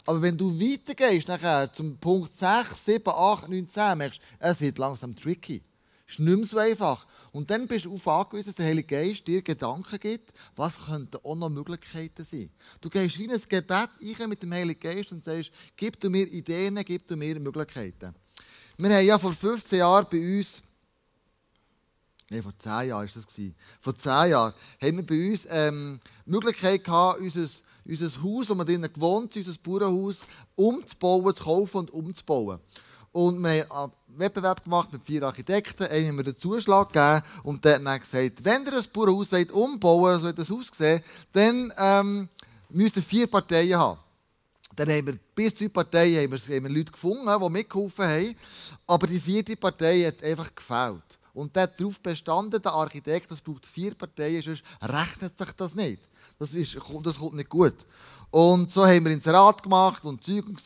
Aber 0.07 0.23
wenn 0.23 0.39
du 0.39 0.59
weitergehst 0.59 1.29
nachher 1.29 1.71
zum 1.75 1.99
Punkt 1.99 2.35
6, 2.35 2.87
7, 2.87 3.05
8, 3.07 3.51
9, 3.51 3.69
10, 3.69 3.99
merkst 3.99 4.19
du, 4.19 4.25
es 4.39 4.61
wird 4.63 4.79
langsam 4.79 5.15
tricky 5.15 5.63
ist 6.11 6.19
nicht 6.19 6.37
mehr 6.37 6.47
so 6.47 6.59
einfach. 6.59 7.07
Und 7.33 7.51
dann 7.51 7.69
bist 7.69 7.85
du 7.85 7.95
auf 7.95 8.09
angewiesen, 8.09 8.49
dass 8.49 8.57
der 8.57 8.67
Heilige 8.67 8.89
Geist 8.89 9.27
dir 9.27 9.43
Gedanken 9.43 9.99
gibt, 9.99 10.33
was 10.57 10.87
könnten 10.87 11.19
auch 11.23 11.37
noch 11.37 11.49
Möglichkeiten 11.49 12.25
sein. 12.25 12.51
Du 12.81 12.91
gehst 12.91 13.19
wie 13.19 13.31
ein 13.31 13.41
Gebet 13.49 13.89
ein 14.21 14.29
mit 14.29 14.43
dem 14.43 14.53
Heiligen 14.53 14.81
Geist 14.81 15.13
und 15.13 15.25
sagst, 15.25 15.53
gib 15.77 16.01
du 16.01 16.11
mir 16.11 16.27
Ideen, 16.27 16.83
gib 16.85 17.07
du 17.07 17.17
mir 17.17 17.39
Möglichkeiten. 17.39 18.15
Wir 18.77 18.97
haben 18.97 19.07
ja 19.07 19.19
vor 19.19 19.33
15 19.33 19.79
Jahren 19.79 20.07
bei 20.11 20.39
uns, 20.39 20.63
nein, 22.31 22.43
vor 22.43 22.59
10 22.59 22.71
Jahren 22.89 22.91
war 22.91 23.05
das, 23.05 23.27
vor 23.81 23.95
10 23.95 24.11
Jahren, 24.31 24.55
haben 24.83 24.97
wir 24.97 25.07
bei 25.07 25.31
uns 25.31 25.47
ähm, 25.49 26.01
die 26.27 26.31
Möglichkeit 26.31 26.83
gehabt, 26.83 27.21
unser, 27.21 27.47
unser 27.85 28.23
Haus, 28.23 28.49
wo 28.49 28.55
wir 28.55 28.65
drinnen 28.65 28.93
gewohnt 28.93 29.37
haben, 29.37 29.45
unser 29.47 29.59
Bauernhaus, 29.61 30.27
umzubauen, 30.57 31.37
zu 31.37 31.45
kaufen 31.45 31.77
und 31.79 31.91
umzubauen. 31.91 32.59
Und 33.13 33.43
wir 33.43 33.67
haben 33.69 33.93
einen 34.09 34.19
Wettbewerb 34.19 34.63
gemacht 34.63 34.93
mit 34.93 35.03
vier 35.03 35.23
Architekten. 35.25 35.87
Einen 35.87 36.09
haben 36.09 36.17
wir 36.19 36.25
den 36.25 36.39
Zuschlag 36.39 36.93
gegeben 36.93 37.23
und 37.43 37.65
der 37.65 37.77
hat 37.77 37.85
dann 37.85 37.99
gesagt, 37.99 38.45
wenn 38.45 38.65
ihr 38.65 38.73
ein 39.33 39.51
umbauen 39.51 40.01
wollt, 40.03 40.21
so 40.23 40.29
hat 40.29 40.39
das 40.39 40.51
ausgesehen, 40.51 41.03
dann 41.33 41.73
ähm, 41.77 42.29
müsst 42.69 42.97
ihr 42.97 43.03
vier 43.03 43.27
Parteien 43.27 43.79
haben. 43.79 43.99
Dann 44.77 44.89
haben 44.89 45.07
wir 45.07 45.19
bis 45.35 45.55
drei 45.55 45.69
Parteien 45.69 46.23
haben 46.23 46.31
wir, 46.31 46.57
haben 46.57 46.65
wir 46.65 46.71
Leute 46.71 46.93
gefunden, 46.93 47.27
die 47.27 47.51
mitgeholfen 47.51 48.05
haben. 48.05 48.37
Aber 48.87 49.07
die 49.07 49.21
vierte 49.21 49.57
Partei 49.57 50.05
hat 50.05 50.23
einfach 50.23 50.55
gefällt. 50.55 51.19
Und 51.35 51.55
der 51.55 51.67
darauf 51.67 52.01
bestanden, 52.01 52.63
der 52.63 52.73
Architekt, 52.73 53.31
das 53.31 53.41
braucht 53.41 53.67
vier 53.67 53.95
Parteien, 53.95 54.43
sonst 54.43 54.63
rechnet 54.83 55.37
sich 55.37 55.53
das 55.53 55.75
nicht. 55.75 56.03
Das, 56.39 56.55
ist, 56.55 56.77
das 56.77 57.19
kommt 57.19 57.35
nicht 57.35 57.49
gut. 57.49 57.75
Und 58.31 58.71
so 58.73 58.87
haben 58.87 59.05
wir 59.05 59.13
ins 59.13 59.27
Rat 59.27 59.63
gemacht 59.63 60.05
und 60.05 60.23
Zeug 60.23 60.45
und 60.47 60.61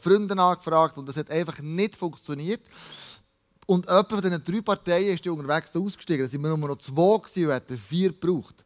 Freunde 0.00 0.36
angefragt 0.36 0.98
und 0.98 1.08
das 1.08 1.16
hat 1.16 1.30
einfach 1.30 1.58
nicht 1.60 1.96
funktioniert. 1.96 2.62
Und 3.66 3.86
jemand 3.86 4.08
von 4.08 4.20
diesen 4.22 4.44
drei 4.44 4.60
Parteien 4.62 5.14
ist 5.14 5.26
unterwegs 5.26 5.76
ausgestiegen. 5.76 6.26
Da 6.26 6.32
waren 6.32 6.42
wir 6.42 6.56
nur 6.56 6.68
noch 6.70 6.78
zwei 6.78 7.18
gewesen 7.18 7.46
und 7.46 7.52
hätten 7.52 7.78
vier 7.78 8.12
gebraucht. 8.12 8.64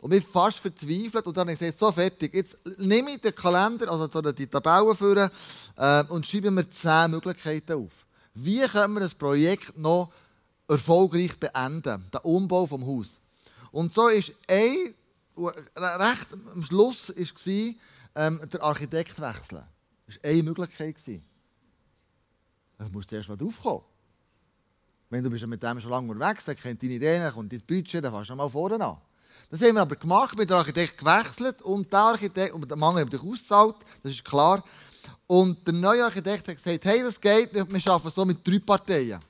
Und 0.00 0.12
wir 0.12 0.22
fast 0.22 0.58
verzweifelt 0.58 1.26
und 1.26 1.36
dann 1.36 1.42
habe 1.42 1.52
ich 1.52 1.58
gesagt, 1.58 1.78
so 1.78 1.92
fertig, 1.92 2.34
jetzt 2.34 2.58
nehme 2.78 3.10
ich 3.12 3.20
den 3.20 3.34
Kalender, 3.34 3.90
also 3.90 4.08
die 4.32 4.46
Tabellen 4.46 4.96
für 4.96 5.30
äh, 5.76 6.04
und 6.08 6.26
schreibe 6.26 6.50
mir 6.50 6.68
zehn 6.68 7.10
Möglichkeiten 7.10 7.84
auf. 7.84 8.06
Wie 8.34 8.60
können 8.60 8.94
wir 8.94 9.00
das 9.00 9.14
Projekt 9.14 9.76
noch 9.78 10.10
erfolgreich 10.66 11.38
beenden, 11.38 12.04
den 12.12 12.20
Umbau 12.22 12.66
vom 12.66 12.84
Haus? 12.86 13.20
Und 13.70 13.92
so 13.92 14.08
ist 14.08 14.32
recht 15.36 16.26
am 16.54 16.62
Schluss 16.62 17.08
war, 17.08 17.74
ähm, 18.14 18.40
der 18.52 18.62
Architekt 18.62 19.20
wechseln. 19.20 19.64
Das 20.06 20.16
war 20.16 20.30
eine 20.30 20.42
Möglichkeit. 20.42 20.96
Da 22.78 22.88
musst 22.90 23.10
du 23.10 23.16
erst 23.16 23.28
mal 23.28 23.36
drauf 23.36 23.60
kommen. 23.60 23.82
Wenn 25.08 25.22
du 25.22 25.30
bist 25.30 25.46
mit 25.46 25.62
dem 25.62 25.80
schon 25.80 25.90
lange 25.90 26.10
unterwegs 26.10 26.44
bist, 26.44 26.62
kennt 26.62 26.82
deine 26.82 26.94
Ideen, 26.94 27.32
kommt 27.32 27.52
dein 27.52 27.60
Budget, 27.60 28.04
dann 28.04 28.12
fährst 28.12 28.30
du 28.30 28.34
mal 28.34 28.48
vorne 28.48 28.84
an. 28.84 28.96
Das 29.50 29.60
haben 29.60 29.74
wir 29.74 29.82
aber 29.82 29.96
gemacht, 29.96 30.36
mit 30.38 30.48
dem 30.48 30.56
Architekt 30.56 30.96
gewechselt 30.96 31.60
und 31.62 31.92
der 31.92 32.00
Architekt, 32.00 32.54
und 32.54 32.68
der 32.68 32.76
Mann 32.76 32.96
hat 32.96 33.12
dich 33.12 33.20
ausgezahlt, 33.20 33.76
das 34.02 34.12
ist 34.12 34.24
klar. 34.24 34.64
Und 35.26 35.66
der 35.66 35.74
neue 35.74 36.04
Architekt 36.04 36.48
hat 36.48 36.56
gesagt, 36.56 36.84
hey, 36.84 37.02
das 37.02 37.20
geht, 37.20 37.52
wir, 37.52 37.62
arbeiten 37.62 38.10
so 38.10 38.24
mit 38.24 38.46
drei 38.46 38.58
Parteien. 38.58 39.20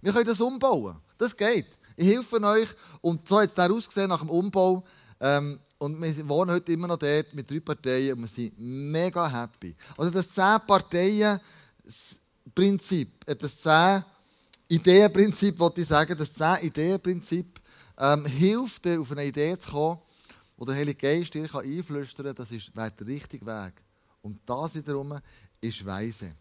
Wir 0.00 0.12
können 0.12 0.26
das 0.26 0.40
umbauen, 0.40 0.96
das 1.18 1.36
geht. 1.36 1.66
Ich 1.98 2.06
helfe 2.06 2.40
euch. 2.42 2.68
Und 3.00 3.26
so 3.26 3.40
hat 3.40 3.48
es 3.48 3.54
dann 3.54 3.72
ausgesehen 3.72 4.08
nach 4.08 4.20
dem 4.20 4.30
Umbau. 4.30 4.84
Ähm, 5.20 5.58
und 5.78 6.00
wir 6.02 6.28
wohnen 6.28 6.50
heute 6.50 6.72
immer 6.72 6.88
noch 6.88 6.98
dort 6.98 7.32
mit 7.32 7.50
drei 7.50 7.60
Parteien 7.60 8.12
und 8.14 8.22
wir 8.22 8.28
sind 8.28 8.58
mega 8.58 9.30
happy. 9.30 9.76
Also 9.96 10.10
das 10.10 10.36
10-Parteien-Prinzip, 10.36 13.08
äh, 13.26 13.36
das 13.36 13.64
10-Ideen-Prinzip, 13.64 15.56
wollte 15.58 15.80
ich 15.80 15.86
sagen, 15.86 16.14
das 16.18 16.36
10-Ideen-Prinzip 16.36 17.60
ähm, 17.96 18.26
hilft 18.26 18.84
dir, 18.84 19.00
auf 19.00 19.10
eine 19.12 19.24
Idee 19.26 19.56
zu 19.56 19.70
kommen, 19.70 20.00
wo 20.56 20.64
der 20.64 20.74
Heilige 20.74 20.96
Geist 20.96 21.32
dir 21.34 21.42
einflüstern 21.42 22.26
kann, 22.26 22.34
das 22.34 22.50
ist 22.50 22.72
der 22.74 22.92
richtige 23.06 23.46
Weg. 23.46 23.74
Und 24.22 24.40
das 24.46 24.74
wiederum 24.74 25.16
ist 25.60 25.86
Weise. 25.86 26.34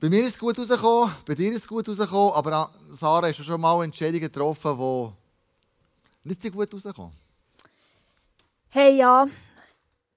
Bei 0.00 0.08
mir 0.08 0.22
ist 0.22 0.34
es 0.34 0.38
gut 0.38 0.56
rausgekommen, 0.56 1.12
bei 1.26 1.34
dir 1.34 1.50
ist 1.50 1.62
es 1.62 1.66
gut 1.66 1.88
rausgekommen, 1.88 2.32
aber 2.34 2.70
Sarah, 2.96 3.26
hast 3.26 3.40
du 3.40 3.42
schon 3.42 3.60
mal 3.60 3.82
Entscheidungen 3.82 4.20
getroffen, 4.20 4.78
die 4.78 5.10
nicht 6.28 6.40
so 6.40 6.52
gut 6.52 6.72
rausgekommen 6.72 7.10
Hey, 8.70 8.98
ja. 8.98 9.26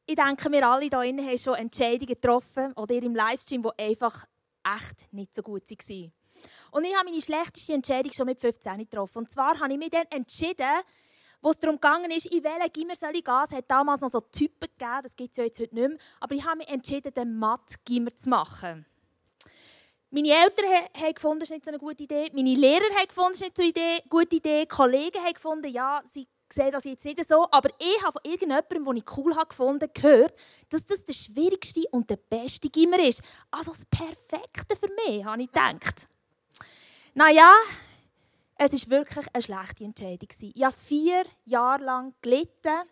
Ich 0.06 0.16
denke, 0.16 0.52
wir 0.52 0.68
alle 0.68 0.82
hier 0.82 0.90
drinnen 0.90 1.26
haben 1.26 1.38
schon 1.38 1.56
Entscheidungen 1.56 2.08
getroffen, 2.08 2.74
oder 2.74 2.96
im 2.96 3.16
Livestream, 3.16 3.62
die 3.62 3.84
einfach 3.84 4.26
echt 4.76 5.08
nicht 5.14 5.34
so 5.34 5.42
gut 5.42 5.70
waren. 5.70 6.12
Und 6.72 6.84
ich 6.84 6.94
habe 6.94 7.06
meine 7.10 7.22
schlechteste 7.22 7.72
Entscheidung 7.72 8.12
schon 8.12 8.26
mit 8.26 8.42
15 8.42 8.80
getroffen. 8.80 9.20
Und 9.20 9.32
zwar 9.32 9.58
habe 9.58 9.72
ich 9.72 9.80
mich 9.80 9.92
dann 9.92 10.06
entschieden, 10.10 10.68
wo 11.42 11.52
es 11.52 11.60
darum 11.60 11.80
ging, 11.80 12.12
in 12.12 12.44
welchen 12.44 12.74
Gimmer 12.74 12.96
soll 12.98 13.16
ich 13.16 13.24
gehen. 13.24 13.44
Es 13.50 13.56
hat 13.56 13.72
damals 13.72 14.02
noch 14.02 14.10
so 14.10 14.20
Typen 14.20 14.68
gegeben, 14.78 15.00
das 15.02 15.16
gibt 15.16 15.32
es 15.32 15.38
ja 15.38 15.46
jetzt 15.46 15.60
heute 15.62 15.74
nicht 15.74 15.88
mehr. 15.88 15.98
Aber 16.20 16.36
ich 16.36 16.46
habe 16.46 16.58
mich 16.58 16.68
entschieden, 16.68 17.14
den 17.14 17.38
Matt-Gimmer 17.38 18.14
zu 18.18 18.28
machen. 18.28 18.86
Meine 20.10 20.28
Eltern 20.28 20.66
haben 21.02 21.14
gefunden, 21.14 21.40
das 21.40 21.52
ist 21.52 21.54
nicht 21.54 21.64
so 21.64 21.72
eine 21.72 21.80
gute 21.80 22.04
Idee. 22.04 22.30
Meine 22.34 22.54
Lehrer 22.54 22.84
haben 22.98 23.08
gefunden, 23.08 23.32
das 23.32 23.42
ist 23.44 23.58
nicht 23.58 23.78
so 23.78 23.82
eine 23.82 24.02
gute 24.10 24.36
Idee. 24.36 24.66
Kollegen 24.66 25.24
haben 25.24 25.34
gefunden, 25.34 25.72
ja, 25.72 26.02
sie 26.06 26.28
sehen 26.54 26.72
das 26.72 26.84
jetzt 26.84 27.06
nicht 27.06 27.28
so. 27.28 27.46
Aber 27.52 27.70
ich 27.80 28.04
habe 28.04 28.14
von 28.14 28.22
irgendjemandem, 28.24 28.86
den 28.86 28.98
ich 28.98 29.18
cool 29.18 29.36
habe 29.36 29.48
gefunden 29.48 29.90
gehört, 29.94 30.34
dass 30.70 30.86
das 30.86 31.06
der 31.06 31.14
schwierigste 31.14 31.84
und 31.92 32.10
der 32.10 32.18
beste 32.18 32.70
Gimmer 32.70 33.00
ist. 33.00 33.22
Also 33.50 33.72
das 33.72 33.86
Perfekte 33.86 34.76
für 34.76 34.90
mich, 35.08 35.24
habe 35.26 35.42
ich 35.42 35.52
gedacht. 35.52 36.08
Naja, 37.14 37.54
es 38.58 38.72
war 38.72 39.00
wirklich 39.00 39.28
eine 39.34 39.44
schlechte 39.44 39.84
Entscheidung. 39.84 40.30
Ich 40.40 40.64
habe 40.64 40.76
vier 40.76 41.24
Jahre 41.46 41.84
lang 41.84 42.14
gelitten, 42.22 42.84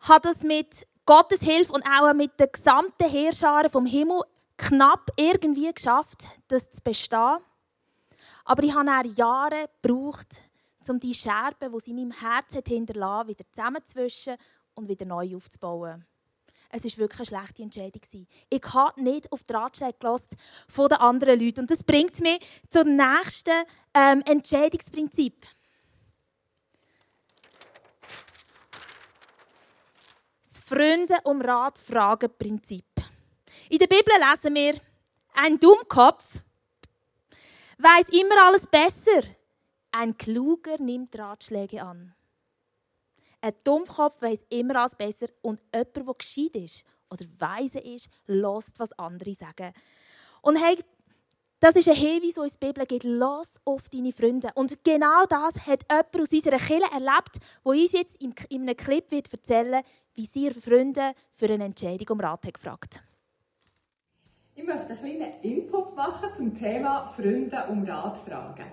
habe 0.00 0.28
das 0.28 0.42
mit 0.42 0.86
Gottes 1.04 1.40
Hilfe 1.40 1.72
und 1.72 1.84
auch 1.84 2.12
mit 2.14 2.38
der 2.38 2.46
gesamten 2.46 3.08
Heerscharen 3.08 3.70
vom 3.70 3.86
Himmel 3.86 4.22
knapp 4.56 5.10
irgendwie 5.16 5.72
geschafft, 5.72 6.24
das 6.48 6.70
zu 6.70 6.80
bestehen. 6.82 7.38
Aber 8.44 8.62
ich 8.62 8.74
habe 8.74 9.08
Jahre 9.08 9.68
gebraucht, 9.82 10.28
um 10.90 11.00
die 11.00 11.14
Scherben, 11.14 11.72
die 11.72 11.80
sie 11.80 11.90
in 11.90 11.96
meinem 11.96 12.12
Herz 12.12 12.54
hinterlassen 12.66 13.28
wieder 13.28 13.44
zusammenzwischen 13.50 14.36
und 14.74 14.88
wieder 14.88 15.04
neu 15.04 15.36
aufzubauen. 15.36 16.06
Es 16.74 16.84
war 16.84 16.98
wirklich 16.98 17.30
eine 17.30 17.40
schlechte 17.40 17.62
Entscheidung. 17.62 18.00
Ich 18.48 18.74
habe 18.74 19.02
nicht 19.02 19.30
auf 19.30 19.42
die 19.44 19.52
Ratschläge 19.52 19.98
gelassen 19.98 20.36
von 20.68 20.88
den 20.88 20.98
anderen 20.98 21.38
Leuten. 21.38 21.60
Und 21.60 21.70
das 21.70 21.84
bringt 21.84 22.18
mich 22.20 22.40
zum 22.70 22.96
nächsten 22.96 23.64
ähm, 23.92 24.22
Entscheidungsprinzip. 24.24 25.46
Das 30.42 30.60
Freunde 30.60 31.16
um 31.24 31.42
Rat 31.42 31.78
fragen 31.78 32.30
Prinzip. 32.38 32.86
In 33.68 33.78
der 33.78 33.86
Bibel 33.86 34.14
lesen 34.30 34.54
wir, 34.54 34.80
ein 35.34 35.60
Dummkopf 35.60 36.24
weiß 37.78 38.08
immer 38.10 38.46
alles 38.46 38.66
besser. 38.66 39.22
Ein 39.92 40.16
Kluger 40.16 40.78
nimmt 40.78 41.16
Ratschläge 41.18 41.82
an. 41.82 42.14
Ein 43.40 43.54
Dummkopf 43.64 44.22
weiß 44.22 44.46
immer 44.50 44.76
alles 44.76 44.94
besser 44.94 45.26
und 45.42 45.60
jemand, 45.74 45.96
der 45.96 46.14
gescheit 46.14 46.56
ist 46.56 46.84
oder 47.10 47.24
weise 47.38 47.78
ist, 47.78 48.08
lässt, 48.26 48.78
was 48.78 48.92
andere 48.98 49.34
sagen. 49.34 49.72
Und 50.40 50.56
hey, 50.56 50.76
das 51.60 51.76
ist 51.76 51.88
ein 51.88 51.94
Hinweis, 51.94 52.34
der 52.34 52.42
uns 52.42 52.58
die 52.58 52.66
Bibel 52.66 52.86
gibt. 52.86 53.04
Lass 53.04 53.60
auf 53.64 53.88
deine 53.88 54.12
Freunde. 54.12 54.48
Und 54.54 54.82
genau 54.82 55.26
das 55.28 55.66
hat 55.66 55.84
jemand 55.90 56.20
aus 56.20 56.32
unserer 56.32 56.58
Kirche 56.58 56.92
erlebt, 56.92 57.38
der 57.64 57.72
uns 57.72 57.92
jetzt 57.92 58.22
in 58.22 58.34
einem 58.62 58.76
Clip 58.76 59.08
wird 59.10 59.32
erzählen 59.32 59.82
wie 60.14 60.26
sie 60.26 60.44
ihre 60.44 60.60
Freunde 60.60 61.12
für 61.32 61.46
eine 61.46 61.64
Entscheidung 61.64 62.08
um 62.10 62.20
Rat 62.20 62.46
hat 62.46 62.54
gefragt 62.54 63.02
Ich 64.54 64.64
möchte 64.64 64.88
einen 64.88 64.98
kleinen 64.98 65.40
Input 65.42 65.96
machen 65.96 66.30
zum 66.36 66.54
Thema 66.54 67.12
Freunde 67.16 67.64
um 67.70 67.84
Rat 67.84 68.18
fragen. 68.18 68.66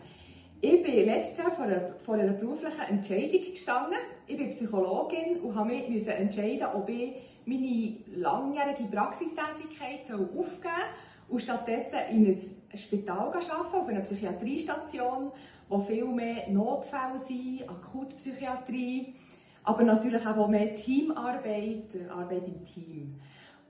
Ich 0.61 0.83
bin 0.83 1.05
letztes 1.05 1.37
Jahr 1.37 1.51
vor 1.51 1.63
einer, 1.65 1.93
vor 2.03 2.15
einer 2.15 2.33
beruflichen 2.33 2.81
Entscheidung 2.81 3.41
gestanden. 3.49 3.97
Ich 4.27 4.35
bin 4.35 4.49
Psychologin 4.49 5.39
und 5.41 5.55
habe 5.55 5.69
mich 5.69 6.05
entscheiden, 6.05 6.67
ob 6.75 6.89
ich 6.89 7.13
meine 7.45 7.95
langjährige 8.13 8.83
Praxistätigkeit 8.91 10.01
aufgeben 10.11 10.35
soll 10.35 11.29
und 11.29 11.41
stattdessen 11.41 11.99
in 12.11 12.25
ein 12.27 12.77
Spital 12.77 13.29
arbeiten, 13.29 13.51
auf 13.51 13.87
einer 13.87 14.01
Psychiatriestation, 14.01 15.31
wo 15.69 15.79
viel 15.79 16.07
mehr 16.07 16.49
Notfälle 16.49 17.19
sind, 17.19 17.69
Akutpsychiatrie, 17.69 19.15
aber 19.63 19.83
natürlich 19.83 20.25
auch 20.27 20.47
mehr 20.49 20.75
Teamarbeit, 20.75 21.85
Arbeit 22.09 22.47
im 22.47 22.65
Team. 22.65 23.21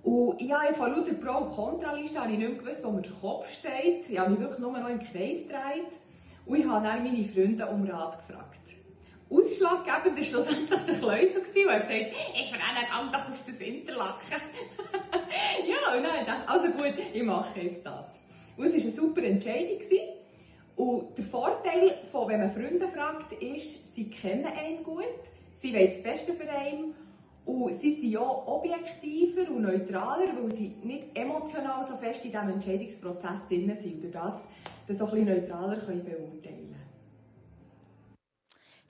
Und 0.01 0.41
ich 0.41 0.51
habe 0.51 0.73
von 0.73 0.91
lauter 0.91 1.13
Pro- 1.13 1.43
und 1.43 1.51
Kontraliste 1.51 2.27
nicht 2.27 2.39
mehr 2.39 2.49
gewusst, 2.49 2.83
wo 2.83 2.89
mir 2.89 3.03
der 3.03 3.11
Kopf 3.11 3.47
steht. 3.51 4.09
Ich 4.09 4.17
habe 4.17 4.31
mich 4.31 4.39
wirklich 4.39 4.59
nur 4.59 4.71
noch 4.71 4.89
im 4.89 4.99
Kreis 4.99 5.43
gedreht. 5.43 5.99
Und 6.49 6.59
ich 6.59 6.65
habe 6.65 6.83
dann 6.83 7.03
meine 7.03 7.23
Freunde 7.25 7.67
um 7.67 7.87
Rat 7.87 8.17
gefragt. 8.17 8.57
Ausschlaggebend 9.29 10.17
war 10.17 10.25
schlussendlich 10.25 10.85
der 10.87 10.97
Kleuser, 10.97 11.41
der 11.55 11.73
hat 11.75 11.81
gesagt, 11.81 12.13
ich 12.33 12.49
verrenne 12.49 12.87
ganz 12.89 13.11
doch 13.11 13.29
auf 13.29 13.45
das 13.45 13.55
Interlaken. 13.59 14.41
ja, 15.69 15.95
und 15.95 16.03
dann 16.03 16.25
dachte 16.25 16.49
also 16.49 16.67
gut, 16.69 16.95
ich 17.13 17.21
mache 17.21 17.59
jetzt 17.59 17.85
das. 17.85 18.19
Und 18.57 18.65
es 18.65 18.73
war 18.73 18.81
eine 18.81 18.91
super 18.91 19.21
Entscheidung. 19.21 19.77
Und 20.75 21.17
der 21.19 21.25
Vorteil, 21.25 21.99
von, 22.11 22.27
wenn 22.29 22.39
man 22.39 22.51
Freunde 22.51 22.87
fragt, 22.87 23.31
ist, 23.33 23.93
sie 23.93 24.09
kennen 24.09 24.47
einen 24.47 24.83
gut, 24.83 25.03
sie 25.61 25.71
wollen 25.71 25.89
das 25.91 26.01
Beste 26.01 26.33
für 26.33 26.49
einen 26.49 26.95
und 27.45 27.75
sie 27.75 27.93
sind 27.93 28.09
ja 28.09 28.21
objektiver 28.21 29.51
und 29.51 29.61
neutraler, 29.61 30.33
weil 30.35 30.51
sie 30.55 30.73
nicht 30.81 31.15
emotional 31.15 31.85
so 31.87 31.95
fest 31.97 32.25
in 32.25 32.31
diesem 32.31 32.49
Entscheidungsprozess 32.49 33.47
drin 33.47 33.77
sind. 33.79 34.01
Durch 34.01 34.13
das 34.13 34.47
das 34.89 34.97
so 34.97 35.05
ein 35.05 35.25
neutraler 35.25 35.77
beurteilen 35.77 36.75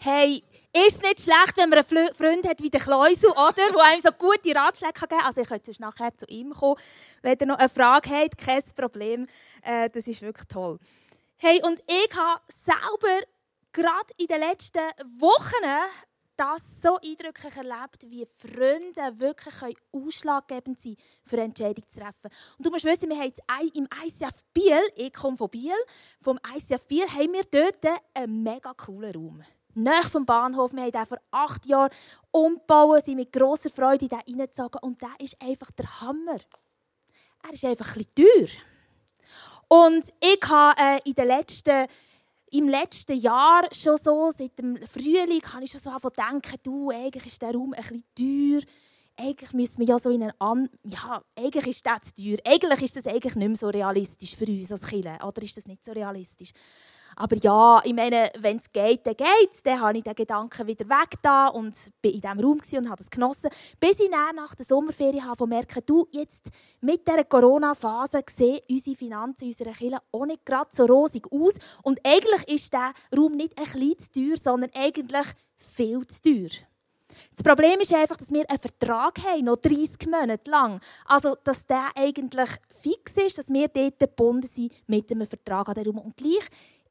Hey, 0.01 0.41
ist 0.71 0.95
es 0.95 1.01
nicht 1.01 1.19
schlecht, 1.19 1.57
wenn 1.57 1.69
man 1.69 1.79
einen 1.79 2.13
Freund 2.13 2.47
hat 2.47 2.63
wie 2.63 2.69
der 2.69 2.79
Kleusel, 2.79 3.31
oder? 3.31 3.51
Der 3.53 3.83
einem 3.83 4.01
so 4.01 4.11
gute 4.17 4.55
Ratschläge 4.55 4.93
geben 4.93 5.09
kann. 5.09 5.25
Also 5.25 5.41
ich 5.41 5.49
könnte 5.49 5.73
nachher 5.79 6.15
zu 6.15 6.25
ihm 6.27 6.51
kommen. 6.51 6.79
Wenn 7.21 7.37
ihr 7.37 7.47
noch 7.47 7.57
eine 7.57 7.67
Frage 7.67 8.09
habt, 8.11 8.37
kein 8.37 8.63
Problem. 8.77 9.27
Äh, 9.61 9.89
das 9.89 10.07
ist 10.07 10.21
wirklich 10.21 10.47
toll. 10.47 10.79
Hey, 11.35 11.61
und 11.63 11.81
ich 11.81 12.17
habe 12.17 12.41
selber 12.47 13.25
gerade 13.73 14.13
in 14.19 14.27
den 14.27 14.39
letzten 14.39 14.79
Wochen 15.19 15.65
das 16.39 16.81
so 16.81 16.95
eindrücklich 16.95 17.55
erlebt, 17.57 18.05
wie 18.07 18.25
Freunde 18.25 19.19
wirklich 19.19 19.75
ausschlaggebend 19.91 20.79
sein 20.79 20.95
für 21.25 21.35
eine 21.35 21.45
Entscheidung 21.45 21.83
zu 21.89 21.99
treffen. 21.99 22.29
Und 22.57 22.65
du 22.65 22.69
musst 22.69 22.85
wissen, 22.85 23.09
wir 23.09 23.17
haben 23.17 23.33
im 23.73 23.87
ICF 24.05 24.43
Biel, 24.53 24.81
ich 24.95 25.13
komme 25.13 25.35
von 25.35 25.49
Biel, 25.49 25.75
vom 26.21 26.39
ICF 26.55 26.87
Biel 26.87 27.05
haben 27.07 27.33
wir 27.33 27.43
dort 27.51 27.99
einen 28.13 28.41
mega 28.41 28.73
coolen 28.73 29.13
Raum. 29.13 29.43
Nach 29.75 30.09
vom 30.09 30.25
Bahnhof, 30.25 30.71
wir 30.73 30.83
haben 30.83 30.91
den 30.91 31.05
vor 31.05 31.19
acht 31.31 31.65
Jahren 31.65 31.91
umgebaut, 32.31 33.05
sind 33.05 33.17
mit 33.17 33.33
grosser 33.33 33.69
Freude 33.69 34.05
in 34.05 34.09
den 34.09 34.19
reingezogen 34.19 34.79
und 34.81 35.01
der 35.01 35.13
ist 35.19 35.41
einfach 35.41 35.71
der 35.71 36.01
Hammer. 36.01 36.39
Er 37.43 37.53
ist 37.53 37.65
einfach 37.65 37.95
ein 37.95 38.05
bisschen 38.05 38.15
teuer. 38.15 38.47
Und 39.67 40.11
ich 40.21 40.49
habe 40.49 40.81
äh, 40.81 40.99
in 41.03 41.13
den 41.13 41.27
letzten 41.27 41.87
im 42.51 42.67
letzten 42.67 43.17
Jahr 43.19 43.67
schon 43.71 43.97
so, 43.97 44.31
seit 44.35 44.57
dem 44.59 44.77
Frühling, 44.87 45.41
habe 45.53 45.63
ich 45.63 45.71
schon 45.71 45.81
so 45.81 45.91
denken, 46.09 46.57
du, 46.63 46.91
eigentlich 46.91 47.25
ist 47.25 47.41
der 47.41 47.53
Raum 47.53 47.73
ein 47.73 47.81
bisschen 47.81 48.03
teuer. 48.15 48.61
Eigentlich 49.17 49.53
müssen 49.53 49.79
wir 49.79 49.87
ja 49.87 49.99
so 49.99 50.09
in 50.09 50.23
einen 50.23 50.33
an 50.39 50.69
ja, 50.85 51.21
eigentlich 51.37 51.67
ist 51.67 51.85
das 51.85 52.13
zu 52.13 52.23
teuer. 52.23 52.37
Eigentlich 52.45 52.83
ist 52.83 52.95
das 52.95 53.05
eigentlich 53.05 53.35
nicht 53.35 53.47
mehr 53.47 53.57
so 53.57 53.67
realistisch 53.67 54.35
für 54.35 54.45
uns 54.45 54.71
als 54.71 54.87
Kirche. 54.87 55.17
Oder 55.25 55.41
ist 55.43 55.57
das 55.57 55.67
nicht 55.67 55.83
so 55.83 55.91
realistisch? 55.91 56.51
Aber 57.19 57.35
ja, 57.35 57.81
ich 57.83 57.93
meine, 57.93 58.31
wenn 58.39 58.57
es 58.57 58.71
geht, 58.71 59.05
dann 59.05 59.15
geht 59.15 59.51
es. 59.51 59.61
Dann 59.61 59.81
habe 59.81 59.97
ich 59.97 60.05
den 60.05 60.15
Gedanken 60.15 60.65
wieder 60.65 60.87
weg 60.87 61.15
da 61.21 61.47
und 61.47 61.75
bin 62.01 62.13
in 62.13 62.21
diesem 62.21 62.39
Raum 62.39 62.61
und 62.61 62.89
habe 62.89 62.97
das 62.97 63.09
genossen. 63.09 63.49
Bis 63.77 63.99
ich 63.99 64.09
dann 64.09 64.37
nach 64.37 64.55
der 64.55 64.65
Sommerferien 64.65 65.27
habe 65.27 65.45
merken, 65.45 65.83
du, 65.85 66.07
jetzt 66.11 66.49
mit 66.79 67.05
dieser 67.05 67.25
Corona-Phase 67.25 68.23
sehen 68.33 68.61
unsere 68.69 68.95
Finanzen 68.95 69.43
in 69.43 69.49
unserer 69.49 69.73
Kirche 69.73 69.97
auch 70.13 70.25
nicht 70.25 70.45
gerade 70.45 70.69
so 70.73 70.85
rosig 70.85 71.27
aus. 71.29 71.55
Und 71.83 71.99
eigentlich 72.07 72.55
ist 72.55 72.73
dieser 72.73 72.93
Raum 73.15 73.33
nicht 73.33 73.57
ein 73.59 73.65
bisschen 73.65 73.99
zu 73.99 74.11
teuer, 74.13 74.37
sondern 74.37 74.71
eigentlich 74.73 75.27
viel 75.57 76.07
zu 76.07 76.21
teuer. 76.21 76.49
Das 77.35 77.43
Problem 77.43 77.81
ist 77.81 77.93
einfach, 77.93 78.15
dass 78.15 78.31
wir 78.31 78.49
einen 78.49 78.59
Vertrag 78.59 79.19
haben, 79.25 79.43
noch 79.43 79.57
30 79.57 80.09
Monate 80.09 80.49
lang. 80.49 80.79
Also, 81.05 81.35
dass 81.43 81.65
der 81.67 81.89
eigentlich 81.95 82.49
fix 82.69 83.13
ist, 83.17 83.37
dass 83.37 83.49
wir 83.49 83.67
dort 83.67 83.99
gebunden 83.99 84.47
sind 84.47 84.71
mit 84.87 85.11
einem 85.11 85.27
Vertrag 85.27 85.67
an 85.67 85.75
den 85.75 85.87
Raum. 85.87 85.97
Und 85.97 86.15
gleich 86.15 86.47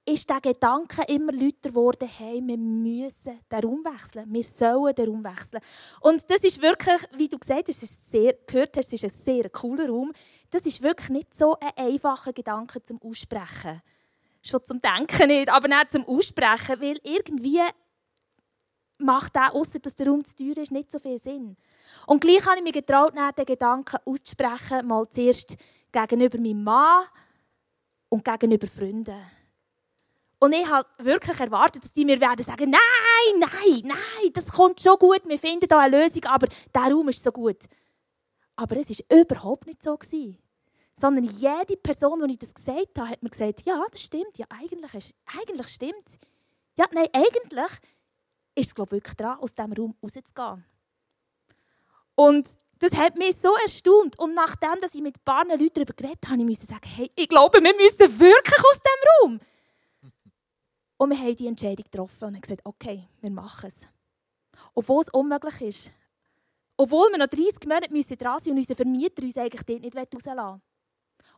ist 0.08 0.28
der 0.28 0.40
Gedanke 0.40 1.02
immer 1.08 1.32
lauter 1.32 1.68
geworden, 1.68 2.08
hey, 2.08 2.40
wir 2.44 2.56
müssen 2.56 3.40
den 3.50 3.60
Raum 3.60 3.84
wechseln. 3.84 4.32
Wir 4.32 4.44
sollen 4.44 4.94
den 4.94 5.08
Raum 5.08 5.24
wechseln. 5.24 5.60
Und 6.00 6.30
das 6.30 6.40
ist 6.44 6.62
wirklich, 6.62 7.00
wie 7.16 7.28
du 7.28 7.38
gesagt 7.38 7.68
hast, 7.68 7.82
ist 7.82 8.10
sehr, 8.10 8.34
gehört 8.46 8.76
hast, 8.76 8.92
ist 8.92 9.04
ein 9.04 9.10
sehr 9.10 9.50
cooler 9.50 9.88
Raum. 9.88 10.12
Das 10.50 10.62
ist 10.62 10.82
wirklich 10.82 11.10
nicht 11.10 11.34
so 11.34 11.56
ein 11.60 11.72
einfacher 11.76 12.32
Gedanke 12.32 12.82
zum 12.82 13.00
Aussprechen. 13.02 13.82
Schon 14.42 14.64
zum 14.64 14.80
Denken 14.80 15.28
nicht, 15.28 15.50
aber 15.50 15.68
nicht 15.68 15.92
zum 15.92 16.06
Aussprechen, 16.06 16.80
weil 16.80 16.98
irgendwie 17.02 17.60
macht 18.98 19.36
auch, 19.36 19.54
außer 19.54 19.78
dass 19.78 19.94
der 19.94 20.08
Raum 20.08 20.24
zu 20.24 20.36
teuer 20.36 20.56
ist, 20.56 20.72
nicht 20.72 20.90
so 20.90 20.98
viel 20.98 21.18
Sinn. 21.18 21.56
Und 22.06 22.20
gleich 22.20 22.44
habe 22.46 22.56
ich 22.56 22.62
mich 22.62 22.72
getraut, 22.72 23.14
den 23.14 23.44
Gedanken 23.44 23.98
auszusprechen, 24.04 24.86
mal 24.86 25.08
zuerst 25.10 25.56
gegenüber 25.92 26.38
meinem 26.38 26.64
Mann 26.64 27.04
und 28.08 28.24
gegenüber 28.24 28.66
Freunden. 28.66 29.37
Und 30.40 30.52
ich 30.52 30.68
habe 30.68 30.88
wirklich 30.98 31.40
erwartet, 31.40 31.84
dass 31.84 31.92
die 31.92 32.04
mir 32.04 32.20
werden 32.20 32.44
sagen, 32.44 32.70
nein, 32.70 33.38
nein, 33.38 33.80
nein, 33.84 34.32
das 34.32 34.46
kommt 34.46 34.80
schon 34.80 34.96
gut, 34.98 35.22
wir 35.26 35.38
finden 35.38 35.66
da 35.68 35.80
eine 35.80 35.98
Lösung, 36.00 36.24
aber 36.26 36.46
der 36.74 36.92
Raum 36.92 37.08
ist 37.08 37.24
so 37.24 37.32
gut. 37.32 37.64
Aber 38.54 38.76
es 38.76 38.88
war 38.90 39.20
überhaupt 39.20 39.66
nicht 39.66 39.82
so. 39.82 39.96
Gewesen. 39.96 40.38
Sondern 40.94 41.24
jede 41.24 41.76
Person, 41.76 42.26
die 42.26 42.32
ich 42.32 42.38
das 42.38 42.54
gesagt 42.54 42.98
habe, 42.98 43.08
hat 43.08 43.22
mir 43.22 43.30
gesagt, 43.30 43.62
ja, 43.62 43.84
das 43.90 44.00
stimmt, 44.00 44.36
ja, 44.36 44.46
eigentlich, 44.48 44.94
ist, 44.94 45.14
eigentlich 45.40 45.68
stimmt. 45.68 46.18
Ja, 46.76 46.86
nein, 46.92 47.06
eigentlich 47.12 47.70
ist 48.54 48.68
es 48.68 48.74
glaube 48.74 48.92
wirklich 48.92 49.14
dran, 49.16 49.38
aus 49.38 49.54
diesem 49.54 49.72
Raum 49.72 49.94
rauszugehen. 50.02 50.64
Und 52.16 52.48
das 52.80 52.92
hat 52.98 53.16
mich 53.16 53.36
so 53.36 53.54
erstaunt. 53.62 54.18
Und 54.18 54.34
nachdem 54.34 54.80
dass 54.80 54.94
ich 54.94 55.00
mit 55.00 55.16
ein 55.18 55.24
paar 55.24 55.44
Leuten 55.46 55.70
darüber 55.74 55.94
geredet 55.94 56.28
habe, 56.28 56.44
musste 56.44 56.64
ich 56.64 56.70
sagen, 56.70 56.88
hey, 56.96 57.10
ich 57.14 57.28
glaube, 57.28 57.62
wir 57.62 57.74
müssen 57.74 58.20
wirklich 58.20 58.58
aus 58.58 58.80
diesem 58.80 59.08
Raum. 59.22 59.40
Und 60.98 61.10
wir 61.10 61.18
haben 61.18 61.36
die 61.36 61.46
Entscheidung 61.46 61.84
getroffen 61.84 62.24
und 62.24 62.34
haben 62.34 62.40
gesagt, 62.42 62.60
okay, 62.64 63.08
wir 63.20 63.30
machen 63.30 63.68
es. 63.68 63.86
Obwohl 64.74 65.02
es 65.02 65.08
unmöglich 65.10 65.62
ist. 65.62 65.92
Obwohl 66.76 67.10
wir 67.10 67.18
noch 67.18 67.28
30 67.28 67.66
Monate 67.66 67.92
müssen 67.92 68.16
dran 68.18 68.40
sind 68.40 68.52
und 68.52 68.58
unser 68.58 68.74
Vermieter 68.74 69.22
uns 69.22 69.36
eigentlich 69.36 69.62
dort 69.62 69.80
nicht 69.80 69.96
rauslassen 69.96 70.36
will. 70.36 70.60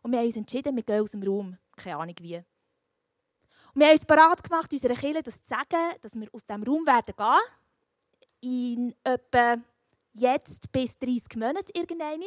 Und 0.03 0.13
wir 0.13 0.19
haben 0.19 0.27
uns 0.27 0.37
entschieden, 0.37 0.75
wir 0.75 0.83
gehen 0.83 1.03
aus 1.03 1.11
dem 1.11 1.23
Raum. 1.23 1.59
Keine 1.77 1.97
Ahnung 1.99 2.15
wie. 2.21 2.37
Und 2.37 3.81
wir 3.81 3.87
haben 3.87 3.93
uns 3.93 4.05
bereit 4.07 4.43
gemacht, 4.43 4.73
unserer 4.73 4.95
Kirche 4.95 5.23
das 5.23 5.43
zu 5.43 5.49
sagen, 5.49 5.95
dass 6.01 6.15
wir 6.15 6.29
aus 6.33 6.45
diesem 6.45 6.63
Raum 6.63 6.87
werden 6.87 7.15
gehen. 7.17 7.41
In 8.43 8.95
etwa 9.05 9.59
jetzt 10.15 10.73
bis 10.73 10.99
30 10.99 11.37
Monate 11.37 11.73
irgendwann. 11.75 12.23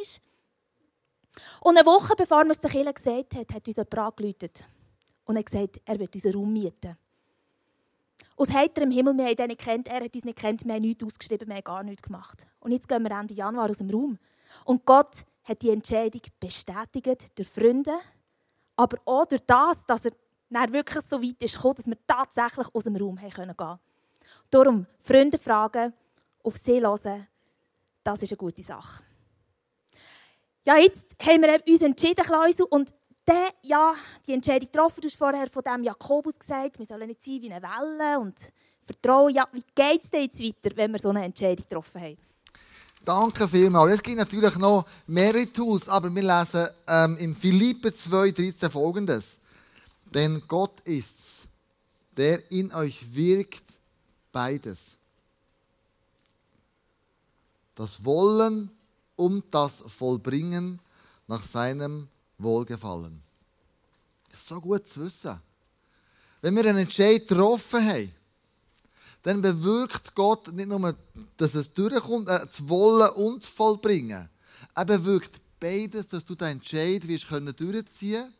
Und 1.60 1.76
eine 1.76 1.84
Woche 1.84 2.14
bevor 2.16 2.44
wir 2.44 2.52
es 2.52 2.60
der 2.60 2.70
Kirche 2.70 2.94
gesagt 2.94 3.34
haben, 3.34 3.54
hat 3.54 3.66
uns 3.66 3.76
jemand 3.76 3.98
angerufen 3.98 4.50
und 5.24 5.38
hat 5.38 5.46
gesagt, 5.46 5.80
er 5.84 5.98
wird 5.98 6.14
unseren 6.14 6.34
Raum 6.34 6.52
mieten. 6.52 6.96
Aus 8.36 8.52
heiterem 8.52 8.90
Himmel, 8.90 9.16
wir 9.16 9.26
haben 9.26 9.38
ihn 9.38 9.46
nicht 9.46 9.60
kennt, 9.60 9.88
er 9.88 10.04
hat 10.04 10.14
uns 10.14 10.24
nicht 10.24 10.38
kennt, 10.38 10.64
wir 10.64 10.74
haben 10.74 10.82
nichts 10.82 11.04
ausgeschrieben, 11.04 11.48
wir 11.48 11.56
haben 11.56 11.64
gar 11.64 11.82
nichts 11.84 12.02
gemacht. 12.02 12.44
Und 12.60 12.72
jetzt 12.72 12.88
gehen 12.88 13.02
wir 13.02 13.10
Ende 13.12 13.34
Januar 13.34 13.70
aus 13.70 13.78
dem 13.78 13.90
Raum. 13.90 14.18
Und 14.64 14.84
Gott 14.84 15.24
hat 15.44 15.62
die 15.62 15.70
Entscheidung 15.70 16.22
bestätigt 16.40 17.38
durch 17.38 17.48
Freunde, 17.48 17.94
aber 18.76 18.98
auch 19.04 19.26
durch 19.26 19.42
das, 19.46 19.86
dass 19.86 20.06
er 20.06 20.12
dann 20.50 20.72
wirklich 20.72 21.04
so 21.04 21.22
weit 21.22 21.42
ist 21.42 21.56
gekommen, 21.56 21.74
dass 21.76 21.86
wir 21.86 22.06
tatsächlich 22.06 22.66
aus 22.72 22.84
dem 22.84 22.96
Raum 22.96 23.16
gehen 23.16 23.30
können. 23.30 23.78
Darum, 24.50 24.86
Freunde 25.00 25.38
fragen, 25.38 25.92
auf 26.42 26.56
sie 26.56 26.80
hören, 26.80 27.26
das 28.02 28.22
ist 28.22 28.32
eine 28.32 28.36
gute 28.36 28.62
Sache. 28.62 29.02
Ja, 30.66 30.76
jetzt 30.76 31.14
haben 31.22 31.42
wir 31.42 31.60
uns 31.66 31.82
entschieden, 31.82 32.24
Klausel, 32.24 32.66
und 32.70 32.94
dann, 33.24 33.48
ja, 33.62 33.94
die 34.26 34.32
Entscheidung 34.32 34.70
getroffen. 34.70 35.00
Du 35.00 35.08
hast 35.08 35.16
vorher 35.16 35.48
von 35.48 35.62
dem 35.62 35.82
Jakobus 35.82 36.38
gesagt, 36.38 36.78
wir 36.78 36.86
sollen 36.86 37.06
nicht 37.06 37.22
sein 37.22 37.40
wie 37.40 37.52
eine 37.52 37.62
Welle 37.62 38.18
und 38.20 38.34
vertrauen. 38.82 39.34
Ja, 39.34 39.46
wie 39.52 39.62
geht 39.74 40.02
es 40.02 40.10
denn 40.10 40.22
jetzt 40.22 40.40
weiter, 40.40 40.76
wenn 40.76 40.92
wir 40.92 40.98
so 40.98 41.10
eine 41.10 41.24
Entscheidung 41.24 41.64
getroffen 41.68 42.02
haben? 42.02 42.18
Danke 43.04 43.46
vielmals. 43.46 43.96
Es 43.96 44.02
gibt 44.02 44.16
natürlich 44.16 44.56
noch 44.56 44.86
mehrere 45.06 45.50
Tools, 45.52 45.88
aber 45.88 46.14
wir 46.14 46.22
lesen 46.22 46.66
ähm, 46.86 47.16
im 47.18 47.36
Philippe 47.36 47.88
2,13 47.88 48.70
folgendes. 48.70 49.38
Denn 50.06 50.42
Gott 50.48 50.80
ist's, 50.84 51.42
der 52.16 52.50
in 52.50 52.72
euch 52.72 53.14
wirkt 53.14 53.64
beides. 54.32 54.96
Das 57.74 58.04
Wollen 58.04 58.70
und 59.16 59.44
das 59.50 59.82
Vollbringen 59.86 60.78
nach 61.26 61.42
seinem 61.42 62.08
Wohlgefallen. 62.38 63.22
Das 64.30 64.40
ist 64.40 64.48
so 64.48 64.60
gut 64.60 64.86
zu 64.86 65.00
wissen. 65.00 65.40
Wenn 66.40 66.56
wir 66.56 66.66
einen 66.66 66.78
Entscheid 66.78 67.26
getroffen 67.26 67.86
haben, 67.88 68.12
dann 69.22 69.40
bewirkt 69.40 70.14
Gott 70.14 70.52
nicht 70.52 70.68
nur, 70.68 70.94
dass 71.38 71.54
es 71.54 71.72
durchkommt, 71.72 72.28
äh, 72.28 72.40
das 72.40 72.68
Wollen 72.68 73.10
und 73.12 73.42
das 73.42 73.48
Vollbringen. 73.48 74.28
Er 74.74 74.84
bewirkt 74.84 75.40
beides, 75.58 76.08
dass 76.08 76.24
du 76.24 76.34
den 76.34 76.48
Entscheid 76.48 77.06
wirst 77.08 77.28
können 77.28 77.56
durchziehen 77.56 78.34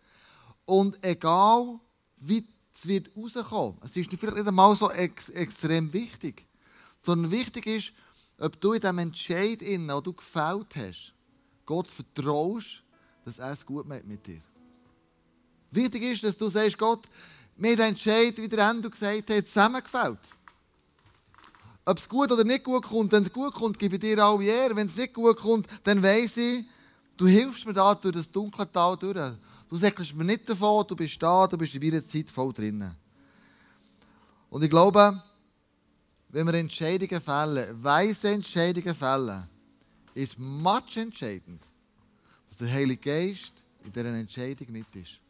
und 0.66 1.02
egal 1.04 1.80
wie 2.18 2.46
es 2.74 2.86
wird 2.86 3.10
rauskommen, 3.16 3.78
es 3.82 3.96
ist 3.96 4.10
vielleicht 4.10 4.36
nicht 4.36 4.46
einmal 4.46 4.76
so 4.76 4.90
ex 4.90 5.30
extrem 5.30 5.90
wichtig, 5.92 6.46
sondern 7.00 7.30
wichtig 7.30 7.66
ist, 7.66 7.92
ob 8.38 8.60
du 8.60 8.74
in 8.74 8.80
diesem 8.80 8.98
Entscheid, 8.98 9.60
den 9.62 9.88
du 9.88 10.12
gefällt 10.12 10.76
hast, 10.76 11.14
Gott 11.64 11.88
vertraust, 11.88 12.83
dass 13.24 13.38
er 13.38 13.52
es 13.52 13.64
gut 13.64 13.86
macht 13.86 14.04
mit 14.04 14.26
dir. 14.26 14.40
Wichtig 15.70 16.02
ist, 16.02 16.24
dass 16.24 16.36
du 16.36 16.48
sagst, 16.48 16.78
Gott, 16.78 17.08
mir 17.56 17.76
den 17.76 17.88
Entscheid, 17.88 18.36
wie 18.36 18.48
der 18.48 18.70
Endo 18.70 18.90
gesagt 18.90 19.30
hat, 19.30 19.46
zusammengefällt. 19.46 20.18
Ob 21.84 21.98
es 21.98 22.08
gut 22.08 22.32
oder 22.32 22.44
nicht 22.44 22.64
gut 22.64 22.84
kommt, 22.84 23.12
wenn 23.12 23.24
es 23.24 23.32
gut 23.32 23.54
kommt, 23.54 23.78
gebe 23.78 23.96
ich 23.96 24.00
dir 24.00 24.18
alle 24.18 24.44
Ehre. 24.44 24.74
Wenn 24.76 24.86
es 24.86 24.96
nicht 24.96 25.12
gut 25.12 25.36
kommt, 25.36 25.66
dann 25.82 26.02
weiss 26.02 26.36
ich, 26.36 26.64
du 27.16 27.26
hilfst 27.26 27.66
mir 27.66 27.74
da 27.74 27.94
durch 27.94 28.14
das 28.14 28.30
dunkle 28.30 28.70
Tal 28.70 28.96
durch. 28.96 29.34
Du 29.68 29.76
sagst 29.76 30.14
mir 30.14 30.24
nicht 30.24 30.48
davon, 30.48 30.86
du 30.86 30.96
bist 30.96 31.22
da, 31.22 31.46
du 31.46 31.58
bist 31.58 31.74
in 31.74 31.82
meiner 31.82 32.06
Zeit 32.06 32.30
voll 32.30 32.52
drinnen. 32.52 32.94
Und 34.48 34.62
ich 34.62 34.70
glaube, 34.70 35.22
wenn 36.28 36.46
wir 36.46 36.54
Entscheidungen 36.54 37.20
fällen, 37.20 37.82
weise 37.82 38.30
Entscheidungen 38.30 38.94
fällen, 38.94 39.46
ist 40.14 40.38
much 40.38 40.96
entscheidend, 40.96 41.60
dass 42.54 42.68
der 42.68 42.76
Heilige 42.76 43.10
Geist 43.10 43.52
in 43.84 43.92
dieser 43.92 44.14
Entscheidung 44.14 44.70
mit 44.70 44.94
ist. 44.94 45.20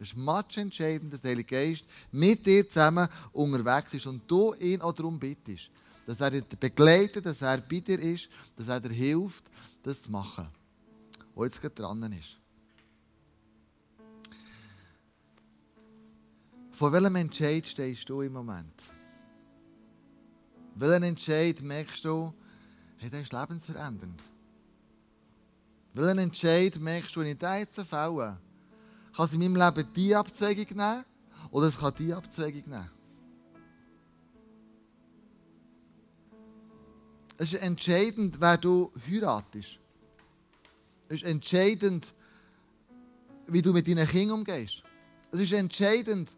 Es 0.00 0.08
ist 0.08 0.16
much 0.16 0.56
entscheidend, 0.56 1.12
dass 1.12 1.20
der 1.20 1.30
Heilige 1.30 1.54
Geist 1.54 1.84
mit 2.10 2.44
dir 2.44 2.68
zusammen 2.68 3.08
unterwegs 3.32 3.94
ist 3.94 4.06
und 4.06 4.28
du 4.28 4.52
ihn 4.54 4.80
auch 4.80 4.92
darum 4.92 5.18
bittest, 5.18 5.70
dass 6.06 6.20
er 6.20 6.32
dich 6.32 6.44
begleitet, 6.44 7.24
dass 7.24 7.40
er 7.40 7.58
bei 7.58 7.78
dir 7.78 8.00
ist, 8.00 8.28
dass 8.56 8.66
er 8.66 8.80
dir 8.80 8.90
hilft, 8.90 9.44
das 9.82 10.02
zu 10.02 10.10
machen, 10.10 10.48
was 11.36 11.46
jetzt 11.46 11.60
gerade 11.60 11.74
dran 11.76 12.12
ist. 12.12 12.36
Vor 16.72 16.92
welchem 16.92 17.16
Entscheid 17.16 17.64
stehst 17.64 18.08
du 18.08 18.22
im 18.22 18.32
Moment? 18.32 18.82
Welchen 20.74 21.04
Entscheid 21.04 21.60
merkst 21.62 22.04
du, 22.04 22.34
hey, 22.98 23.08
der 23.08 23.20
ist 23.20 23.32
lebensverändernd? 23.32 24.35
Welchen 25.96 26.18
Entscheid 26.18 26.78
merkst 26.78 27.16
du, 27.16 27.22
in 27.22 27.38
diesen 27.38 27.86
Fällen 27.86 28.36
kann 29.16 29.24
es 29.24 29.32
in 29.32 29.38
meinem 29.38 29.56
Leben 29.56 29.92
die 29.94 30.14
Abzweigung 30.14 30.76
nehmen 30.76 31.04
oder 31.50 31.68
es 31.68 31.78
kann 31.78 31.94
die 31.98 32.12
Abzweigung 32.12 32.64
nehmen? 32.66 32.90
Es 37.38 37.54
ist 37.54 37.62
entscheidend, 37.62 38.38
wer 38.38 38.58
du 38.58 38.92
heiratest. 39.10 39.78
Es 41.08 41.22
ist 41.22 41.24
entscheidend, 41.24 42.12
wie 43.46 43.62
du 43.62 43.72
mit 43.72 43.88
deinen 43.88 44.06
Kindern 44.06 44.40
umgehst. 44.40 44.82
Es 45.32 45.40
ist 45.40 45.52
entscheidend, 45.52 46.28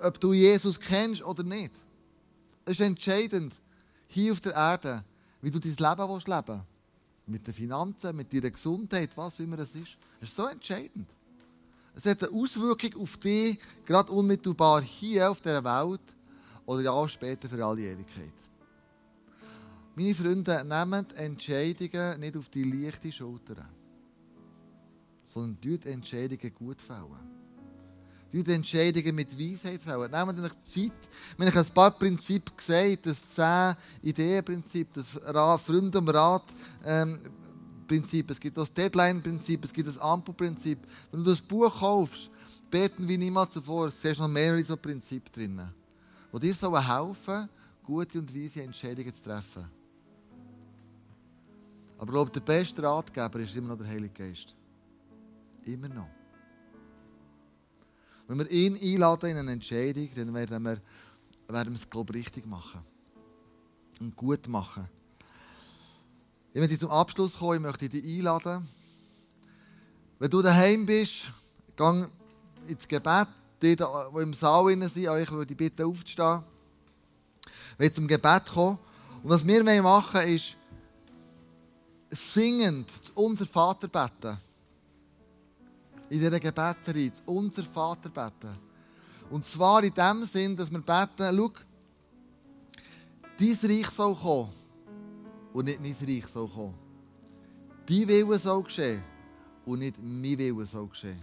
ob 0.00 0.18
du 0.18 0.32
Jesus 0.32 0.80
kennst 0.80 1.22
oder 1.22 1.42
nicht. 1.42 1.74
Es 2.64 2.80
ist 2.80 2.86
entscheidend, 2.86 3.60
hier 4.08 4.32
auf 4.32 4.40
der 4.40 4.54
Erde, 4.54 5.04
wie 5.42 5.50
du 5.50 5.58
dein 5.58 5.76
Leben 5.76 6.08
willst 6.08 6.28
leben 6.28 6.62
Mit 7.26 7.46
den 7.46 7.54
Finanzen, 7.54 8.16
mit 8.16 8.32
deiner 8.32 8.50
Gesundheit, 8.50 9.10
was 9.16 9.38
immer 9.38 9.58
es 9.58 9.74
ist. 9.74 9.96
Es 10.20 10.28
ist 10.28 10.36
so 10.36 10.46
entscheidend. 10.46 11.08
Es 11.94 12.04
hat 12.04 12.22
eine 12.22 12.32
Auswirkung 12.32 13.02
auf 13.02 13.16
dich, 13.18 13.58
gerade 13.84 14.12
unmittelbar 14.12 14.82
hier 14.82 15.30
auf 15.30 15.40
dieser 15.40 15.64
Welt 15.64 16.16
oder 16.66 16.82
ja 16.82 17.08
später 17.08 17.48
für 17.48 17.64
alle 17.64 17.82
Ewigkeit. 17.82 18.32
Meine 19.94 20.14
Freunde, 20.14 20.64
nehmt 20.64 21.14
Entscheidungen 21.14 22.20
nicht 22.20 22.36
auf 22.36 22.48
die 22.48 22.64
leichte 22.64 23.12
Schulter, 23.12 23.68
sondern 25.22 25.60
tut 25.60 25.86
Entscheidungen 25.86 26.54
gut 26.54 26.82
fällen. 26.82 27.43
Tut 28.34 28.48
Entscheidungen 28.48 29.14
mit 29.14 29.38
Weisheit 29.38 29.80
fällen. 29.80 30.10
Nehmt 30.10 30.40
euch 30.40 30.62
Zeit. 30.64 30.92
Wenn 31.38 31.46
ich 31.46 31.56
ein 31.56 31.66
paar 31.66 31.92
Prinzipien 31.92 32.56
gesagt 32.56 33.06
das 33.06 33.34
10 33.36 33.76
Ideenprinzip, 34.02 34.92
das 34.92 35.10
Freund 35.62 35.94
um 35.94 36.08
Rat 36.08 36.42
ähm, 36.84 37.20
Prinzip, 37.86 38.28
es 38.30 38.40
gibt 38.40 38.56
das 38.56 38.72
Deadline-Prinzip, 38.72 39.64
es 39.64 39.72
gibt 39.72 39.88
das 39.88 39.98
Ampelprinzip. 39.98 40.80
Wenn 41.12 41.22
du 41.22 41.30
das 41.30 41.40
Buch 41.40 41.78
kaufst, 41.78 42.28
beten 42.68 43.06
wie 43.06 43.18
niemals 43.18 43.52
zuvor, 43.52 43.88
siehst 43.88 44.18
noch 44.18 44.26
mehrere 44.26 44.64
so 44.64 44.76
Prinzipien 44.76 45.32
drin, 45.32 45.70
die 46.32 46.52
dir 46.52 46.88
helfen, 46.88 47.48
gute 47.84 48.18
und 48.18 48.34
weise 48.34 48.64
Entscheidungen 48.64 49.14
zu 49.14 49.22
treffen. 49.22 49.64
Aber 51.98 52.06
ich 52.06 52.12
glaube, 52.12 52.30
der 52.32 52.40
beste 52.40 52.82
Ratgeber 52.82 53.38
ist 53.38 53.54
immer 53.54 53.68
noch 53.68 53.78
der 53.78 53.86
Heilige 53.86 54.24
Geist. 54.24 54.56
Immer 55.62 55.88
noch. 55.88 56.23
Wenn 58.26 58.38
wir 58.38 58.50
ihn 58.50 58.76
einladen 58.80 59.30
in 59.30 59.36
eine 59.36 59.52
Entscheidung, 59.52 60.08
dann 60.16 60.34
werden 60.34 60.62
wir, 60.64 60.80
werden 61.48 61.72
wir 61.72 61.78
es, 61.78 61.88
glaube 61.88 62.12
ich, 62.12 62.24
richtig 62.24 62.46
machen. 62.46 62.80
Und 64.00 64.16
gut 64.16 64.48
machen. 64.48 64.88
Ich 66.52 66.60
möchte 66.60 66.78
zum 66.78 66.90
Abschluss 66.90 67.38
kommen, 67.38 67.56
ich 67.56 67.60
möchte 67.60 67.88
dich 67.88 68.04
einladen. 68.04 68.66
Wenn 70.18 70.30
du 70.30 70.40
daheim 70.40 70.86
bist, 70.86 71.24
geh 71.76 72.04
ins 72.68 72.88
Gebet. 72.88 73.28
Die, 73.60 73.76
die 73.76 73.84
im 74.20 74.34
Saal 74.34 74.68
sind, 74.88 75.08
euch 75.08 75.30
würde 75.30 75.52
ich 75.52 75.56
bitten, 75.56 75.84
aufzustehen. 75.84 76.42
Wenn 77.78 77.94
zum 77.94 78.06
Gebet 78.06 78.46
kommen. 78.46 78.78
Und 79.22 79.30
was 79.30 79.46
wir 79.46 79.62
machen 79.82 80.14
wollen, 80.14 80.34
ist, 80.34 80.56
singend 82.10 82.90
unser 83.14 83.46
Vater 83.46 83.88
beten. 83.88 84.38
In 86.10 86.20
dieser 86.20 86.38
Gebetsreihe, 86.38 87.12
unser 87.26 87.64
Vater 87.64 88.10
beten. 88.10 88.58
Und 89.30 89.44
zwar 89.46 89.82
in 89.82 89.94
dem 89.94 90.24
Sinn, 90.24 90.56
dass 90.56 90.70
wir 90.70 90.80
beten, 90.80 91.36
schau, 91.36 91.50
dein 93.38 93.70
Reich 93.70 93.90
soll 93.90 94.14
kommen 94.14 94.50
und 95.52 95.64
nicht 95.64 95.80
mein 95.80 95.96
Reich 96.08 96.26
soll 96.26 96.48
kommen. 96.48 96.74
Dein 97.86 98.08
Wille 98.08 98.38
soll 98.38 98.62
geschehen 98.62 99.02
und 99.64 99.78
nicht 99.78 99.96
mein 100.02 100.38
Wille 100.38 100.66
soll 100.66 100.88
geschehen. 100.88 101.20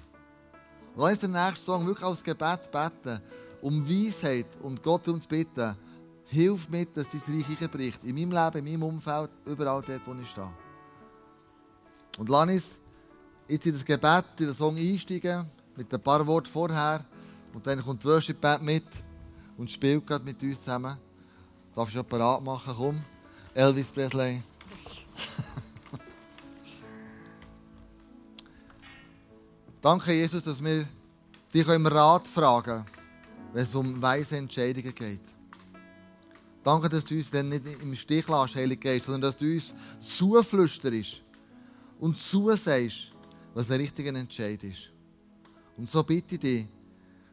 Lass 0.96 1.20
den 1.20 1.32
nächsten 1.32 1.66
Song 1.66 1.86
wirklich 1.86 2.06
als 2.06 2.24
Gebet 2.24 2.70
beten, 2.72 3.22
um 3.62 3.88
Weisheit 3.88 4.48
und 4.62 4.84
Gott 4.84 5.08
um 5.08 5.22
zu 5.22 5.28
bitten. 5.28 5.76
Hilf 6.26 6.70
mit, 6.70 6.96
dass 6.96 7.08
dein 7.08 7.22
Reich 7.22 7.62
einbricht. 7.62 8.04
In 8.04 8.16
meinem 8.16 8.32
Leben, 8.32 8.68
in 8.68 8.80
meinem 8.80 8.96
Umfeld, 8.96 9.30
überall 9.46 9.82
dort, 9.82 10.08
wo 10.08 10.14
ich 10.14 10.30
stehe. 10.30 10.52
Und 12.18 12.30
lass 12.30 12.50
uns 12.50 12.81
jetzt 13.48 13.66
in 13.66 13.74
das 13.74 13.84
Gebet, 13.86 14.26
in 14.40 14.46
den 14.48 14.56
Song 14.56 14.78
einsteigen, 14.78 15.46
mit 15.76 15.94
ein 15.94 16.02
paar 16.02 16.26
Worten 16.26 16.48
vorher. 16.48 17.06
Und 17.54 17.68
dann 17.68 17.82
kommt 17.82 18.04
die 18.04 18.08
Worship 18.08 18.40
Band 18.40 18.64
mit 18.64 18.86
und 19.58 19.70
spielt 19.70 20.06
gerade 20.08 20.24
mit 20.24 20.42
uns 20.44 20.60
zusammen. 20.60 20.98
Darfst 21.76 21.96
du 21.96 22.04
parat 22.04 22.44
machen? 22.44 22.74
Komm. 22.76 23.02
Elvis 23.54 23.92
Presley. 23.92 24.42
Danke, 29.82 30.14
Jesus, 30.14 30.44
dass 30.44 30.64
wir 30.64 30.88
dich 31.54 31.68
im 31.68 31.86
Rat 31.88 32.28
fragen 32.28 32.86
wenn 33.54 33.64
es 33.64 33.76
um 33.76 34.02
weise 34.02 34.38
Entscheidungen 34.38 34.94
geht. 34.96 35.22
Danke, 36.64 36.90
dass 36.90 37.04
du 37.06 37.16
uns 37.16 37.32
dann 37.32 37.50
nicht 37.50 37.64
im 37.82 37.96
Stich 37.96 38.28
lässt, 38.28 38.56
Heilige 38.56 38.90
Geist, 38.90 39.06
sondern 39.06 39.22
dass 39.24 39.38
du 39.38 39.46
uns 39.46 39.74
zuflüsterst 40.02 41.24
und 42.00 42.18
zusagst, 42.18 43.11
was 43.54 43.68
der 43.68 43.80
richtige 43.80 44.10
Entscheid 44.10 44.64
ist. 44.64 44.92
Und 45.78 45.90
so 45.90 46.04
bitte 46.04 46.36
ich 46.36 46.42
dich, 46.42 46.68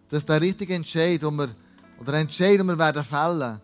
dass 0.08 0.24
der 0.24 0.40
richtige 0.40 0.74
Entscheid, 0.74 1.22
den 1.22 1.36
wir, 1.36 1.54
oder 1.98 2.12
der 2.12 2.20
Entscheid, 2.20 2.58
den 2.58 2.66
wir 2.66 2.78
werden 2.78 3.04
fällen, 3.04 3.60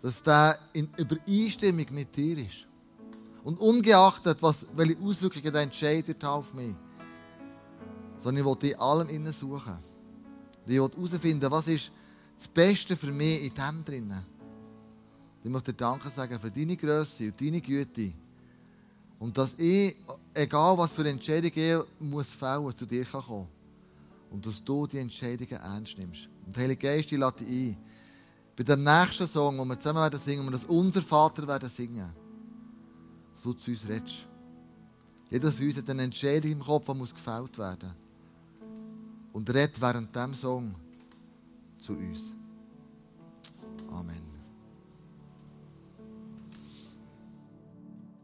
dass 0.00 0.22
der 0.22 0.58
in 0.72 0.88
Übereinstimmung 0.96 1.86
mit 1.90 2.14
dir 2.16 2.38
ist. 2.38 2.66
Und 3.44 3.58
ungeachtet, 3.58 4.42
was, 4.42 4.66
welche 4.74 4.98
Auswirkungen 5.00 5.52
der 5.52 5.62
Entscheid 5.62 6.06
wird 6.06 6.24
auf 6.24 6.54
mich, 6.54 6.74
sondern 8.18 8.44
ich 8.44 8.50
will 8.50 8.56
dich 8.56 8.80
allem 8.80 9.08
innen 9.08 9.32
suchen. 9.32 9.78
Ich 10.64 10.72
will 10.72 10.88
herausfinden, 10.88 11.50
was 11.50 11.66
ist 11.66 11.92
das 12.36 12.48
Beste 12.48 12.96
für 12.96 13.10
mich 13.12 13.44
in 13.44 13.54
dem 13.54 13.84
drinnen. 13.84 14.26
Ich 15.42 15.50
möchte 15.50 15.72
dir 15.72 15.78
Danke 15.78 16.08
sagen 16.08 16.38
für 16.38 16.50
deine 16.50 16.76
Größe 16.76 17.26
und 17.26 17.40
deine 17.40 17.60
Güte. 17.60 18.12
Und 19.22 19.38
dass 19.38 19.54
ich, 19.56 19.94
egal 20.34 20.76
was 20.76 20.90
für 20.90 21.08
Entscheidungen 21.08 21.52
ich 21.54 21.78
muss 22.00 22.32
fällen, 22.32 22.76
zu 22.76 22.84
dir 22.84 23.04
kann 23.04 23.22
kommen 23.22 23.46
Und 24.32 24.44
dass 24.44 24.64
du 24.64 24.84
die 24.88 24.98
Entscheidungen 24.98 25.62
ernst 25.62 25.96
nimmst. 25.96 26.28
Und 26.44 26.56
Heilige 26.56 26.88
Geist, 26.88 27.12
ich 27.12 27.18
lade 27.18 27.44
dich 27.44 27.48
ein. 27.48 27.76
Bei 28.56 28.64
dem 28.64 28.82
nächsten 28.82 29.28
Song, 29.28 29.56
wo 29.58 29.64
wir 29.64 29.78
zusammen 29.78 30.02
werden 30.02 30.18
singen, 30.18 30.42
wo 30.42 30.48
wir 30.48 30.58
das 30.58 30.64
Unser 30.64 31.02
Vater 31.02 31.46
werden 31.46 31.70
singen, 31.70 32.12
dass 33.32 33.42
du 33.44 33.52
zu 33.52 33.70
uns 33.70 33.88
redest. 33.88 34.26
Jeder 35.30 35.52
von 35.52 35.66
uns 35.66 35.76
hat 35.76 35.88
eine 35.88 36.02
Entscheidung 36.02 36.50
im 36.50 36.60
Kopf, 36.60 36.86
die 36.86 36.94
muss 36.94 37.14
gefällt 37.14 37.56
werden 37.58 37.92
und 39.32 39.48
redet 39.48 39.80
während 39.80 40.16
dem 40.16 40.34
Song 40.34 40.74
zu 41.78 41.92
uns. 41.92 42.32
Amen. 43.88 44.31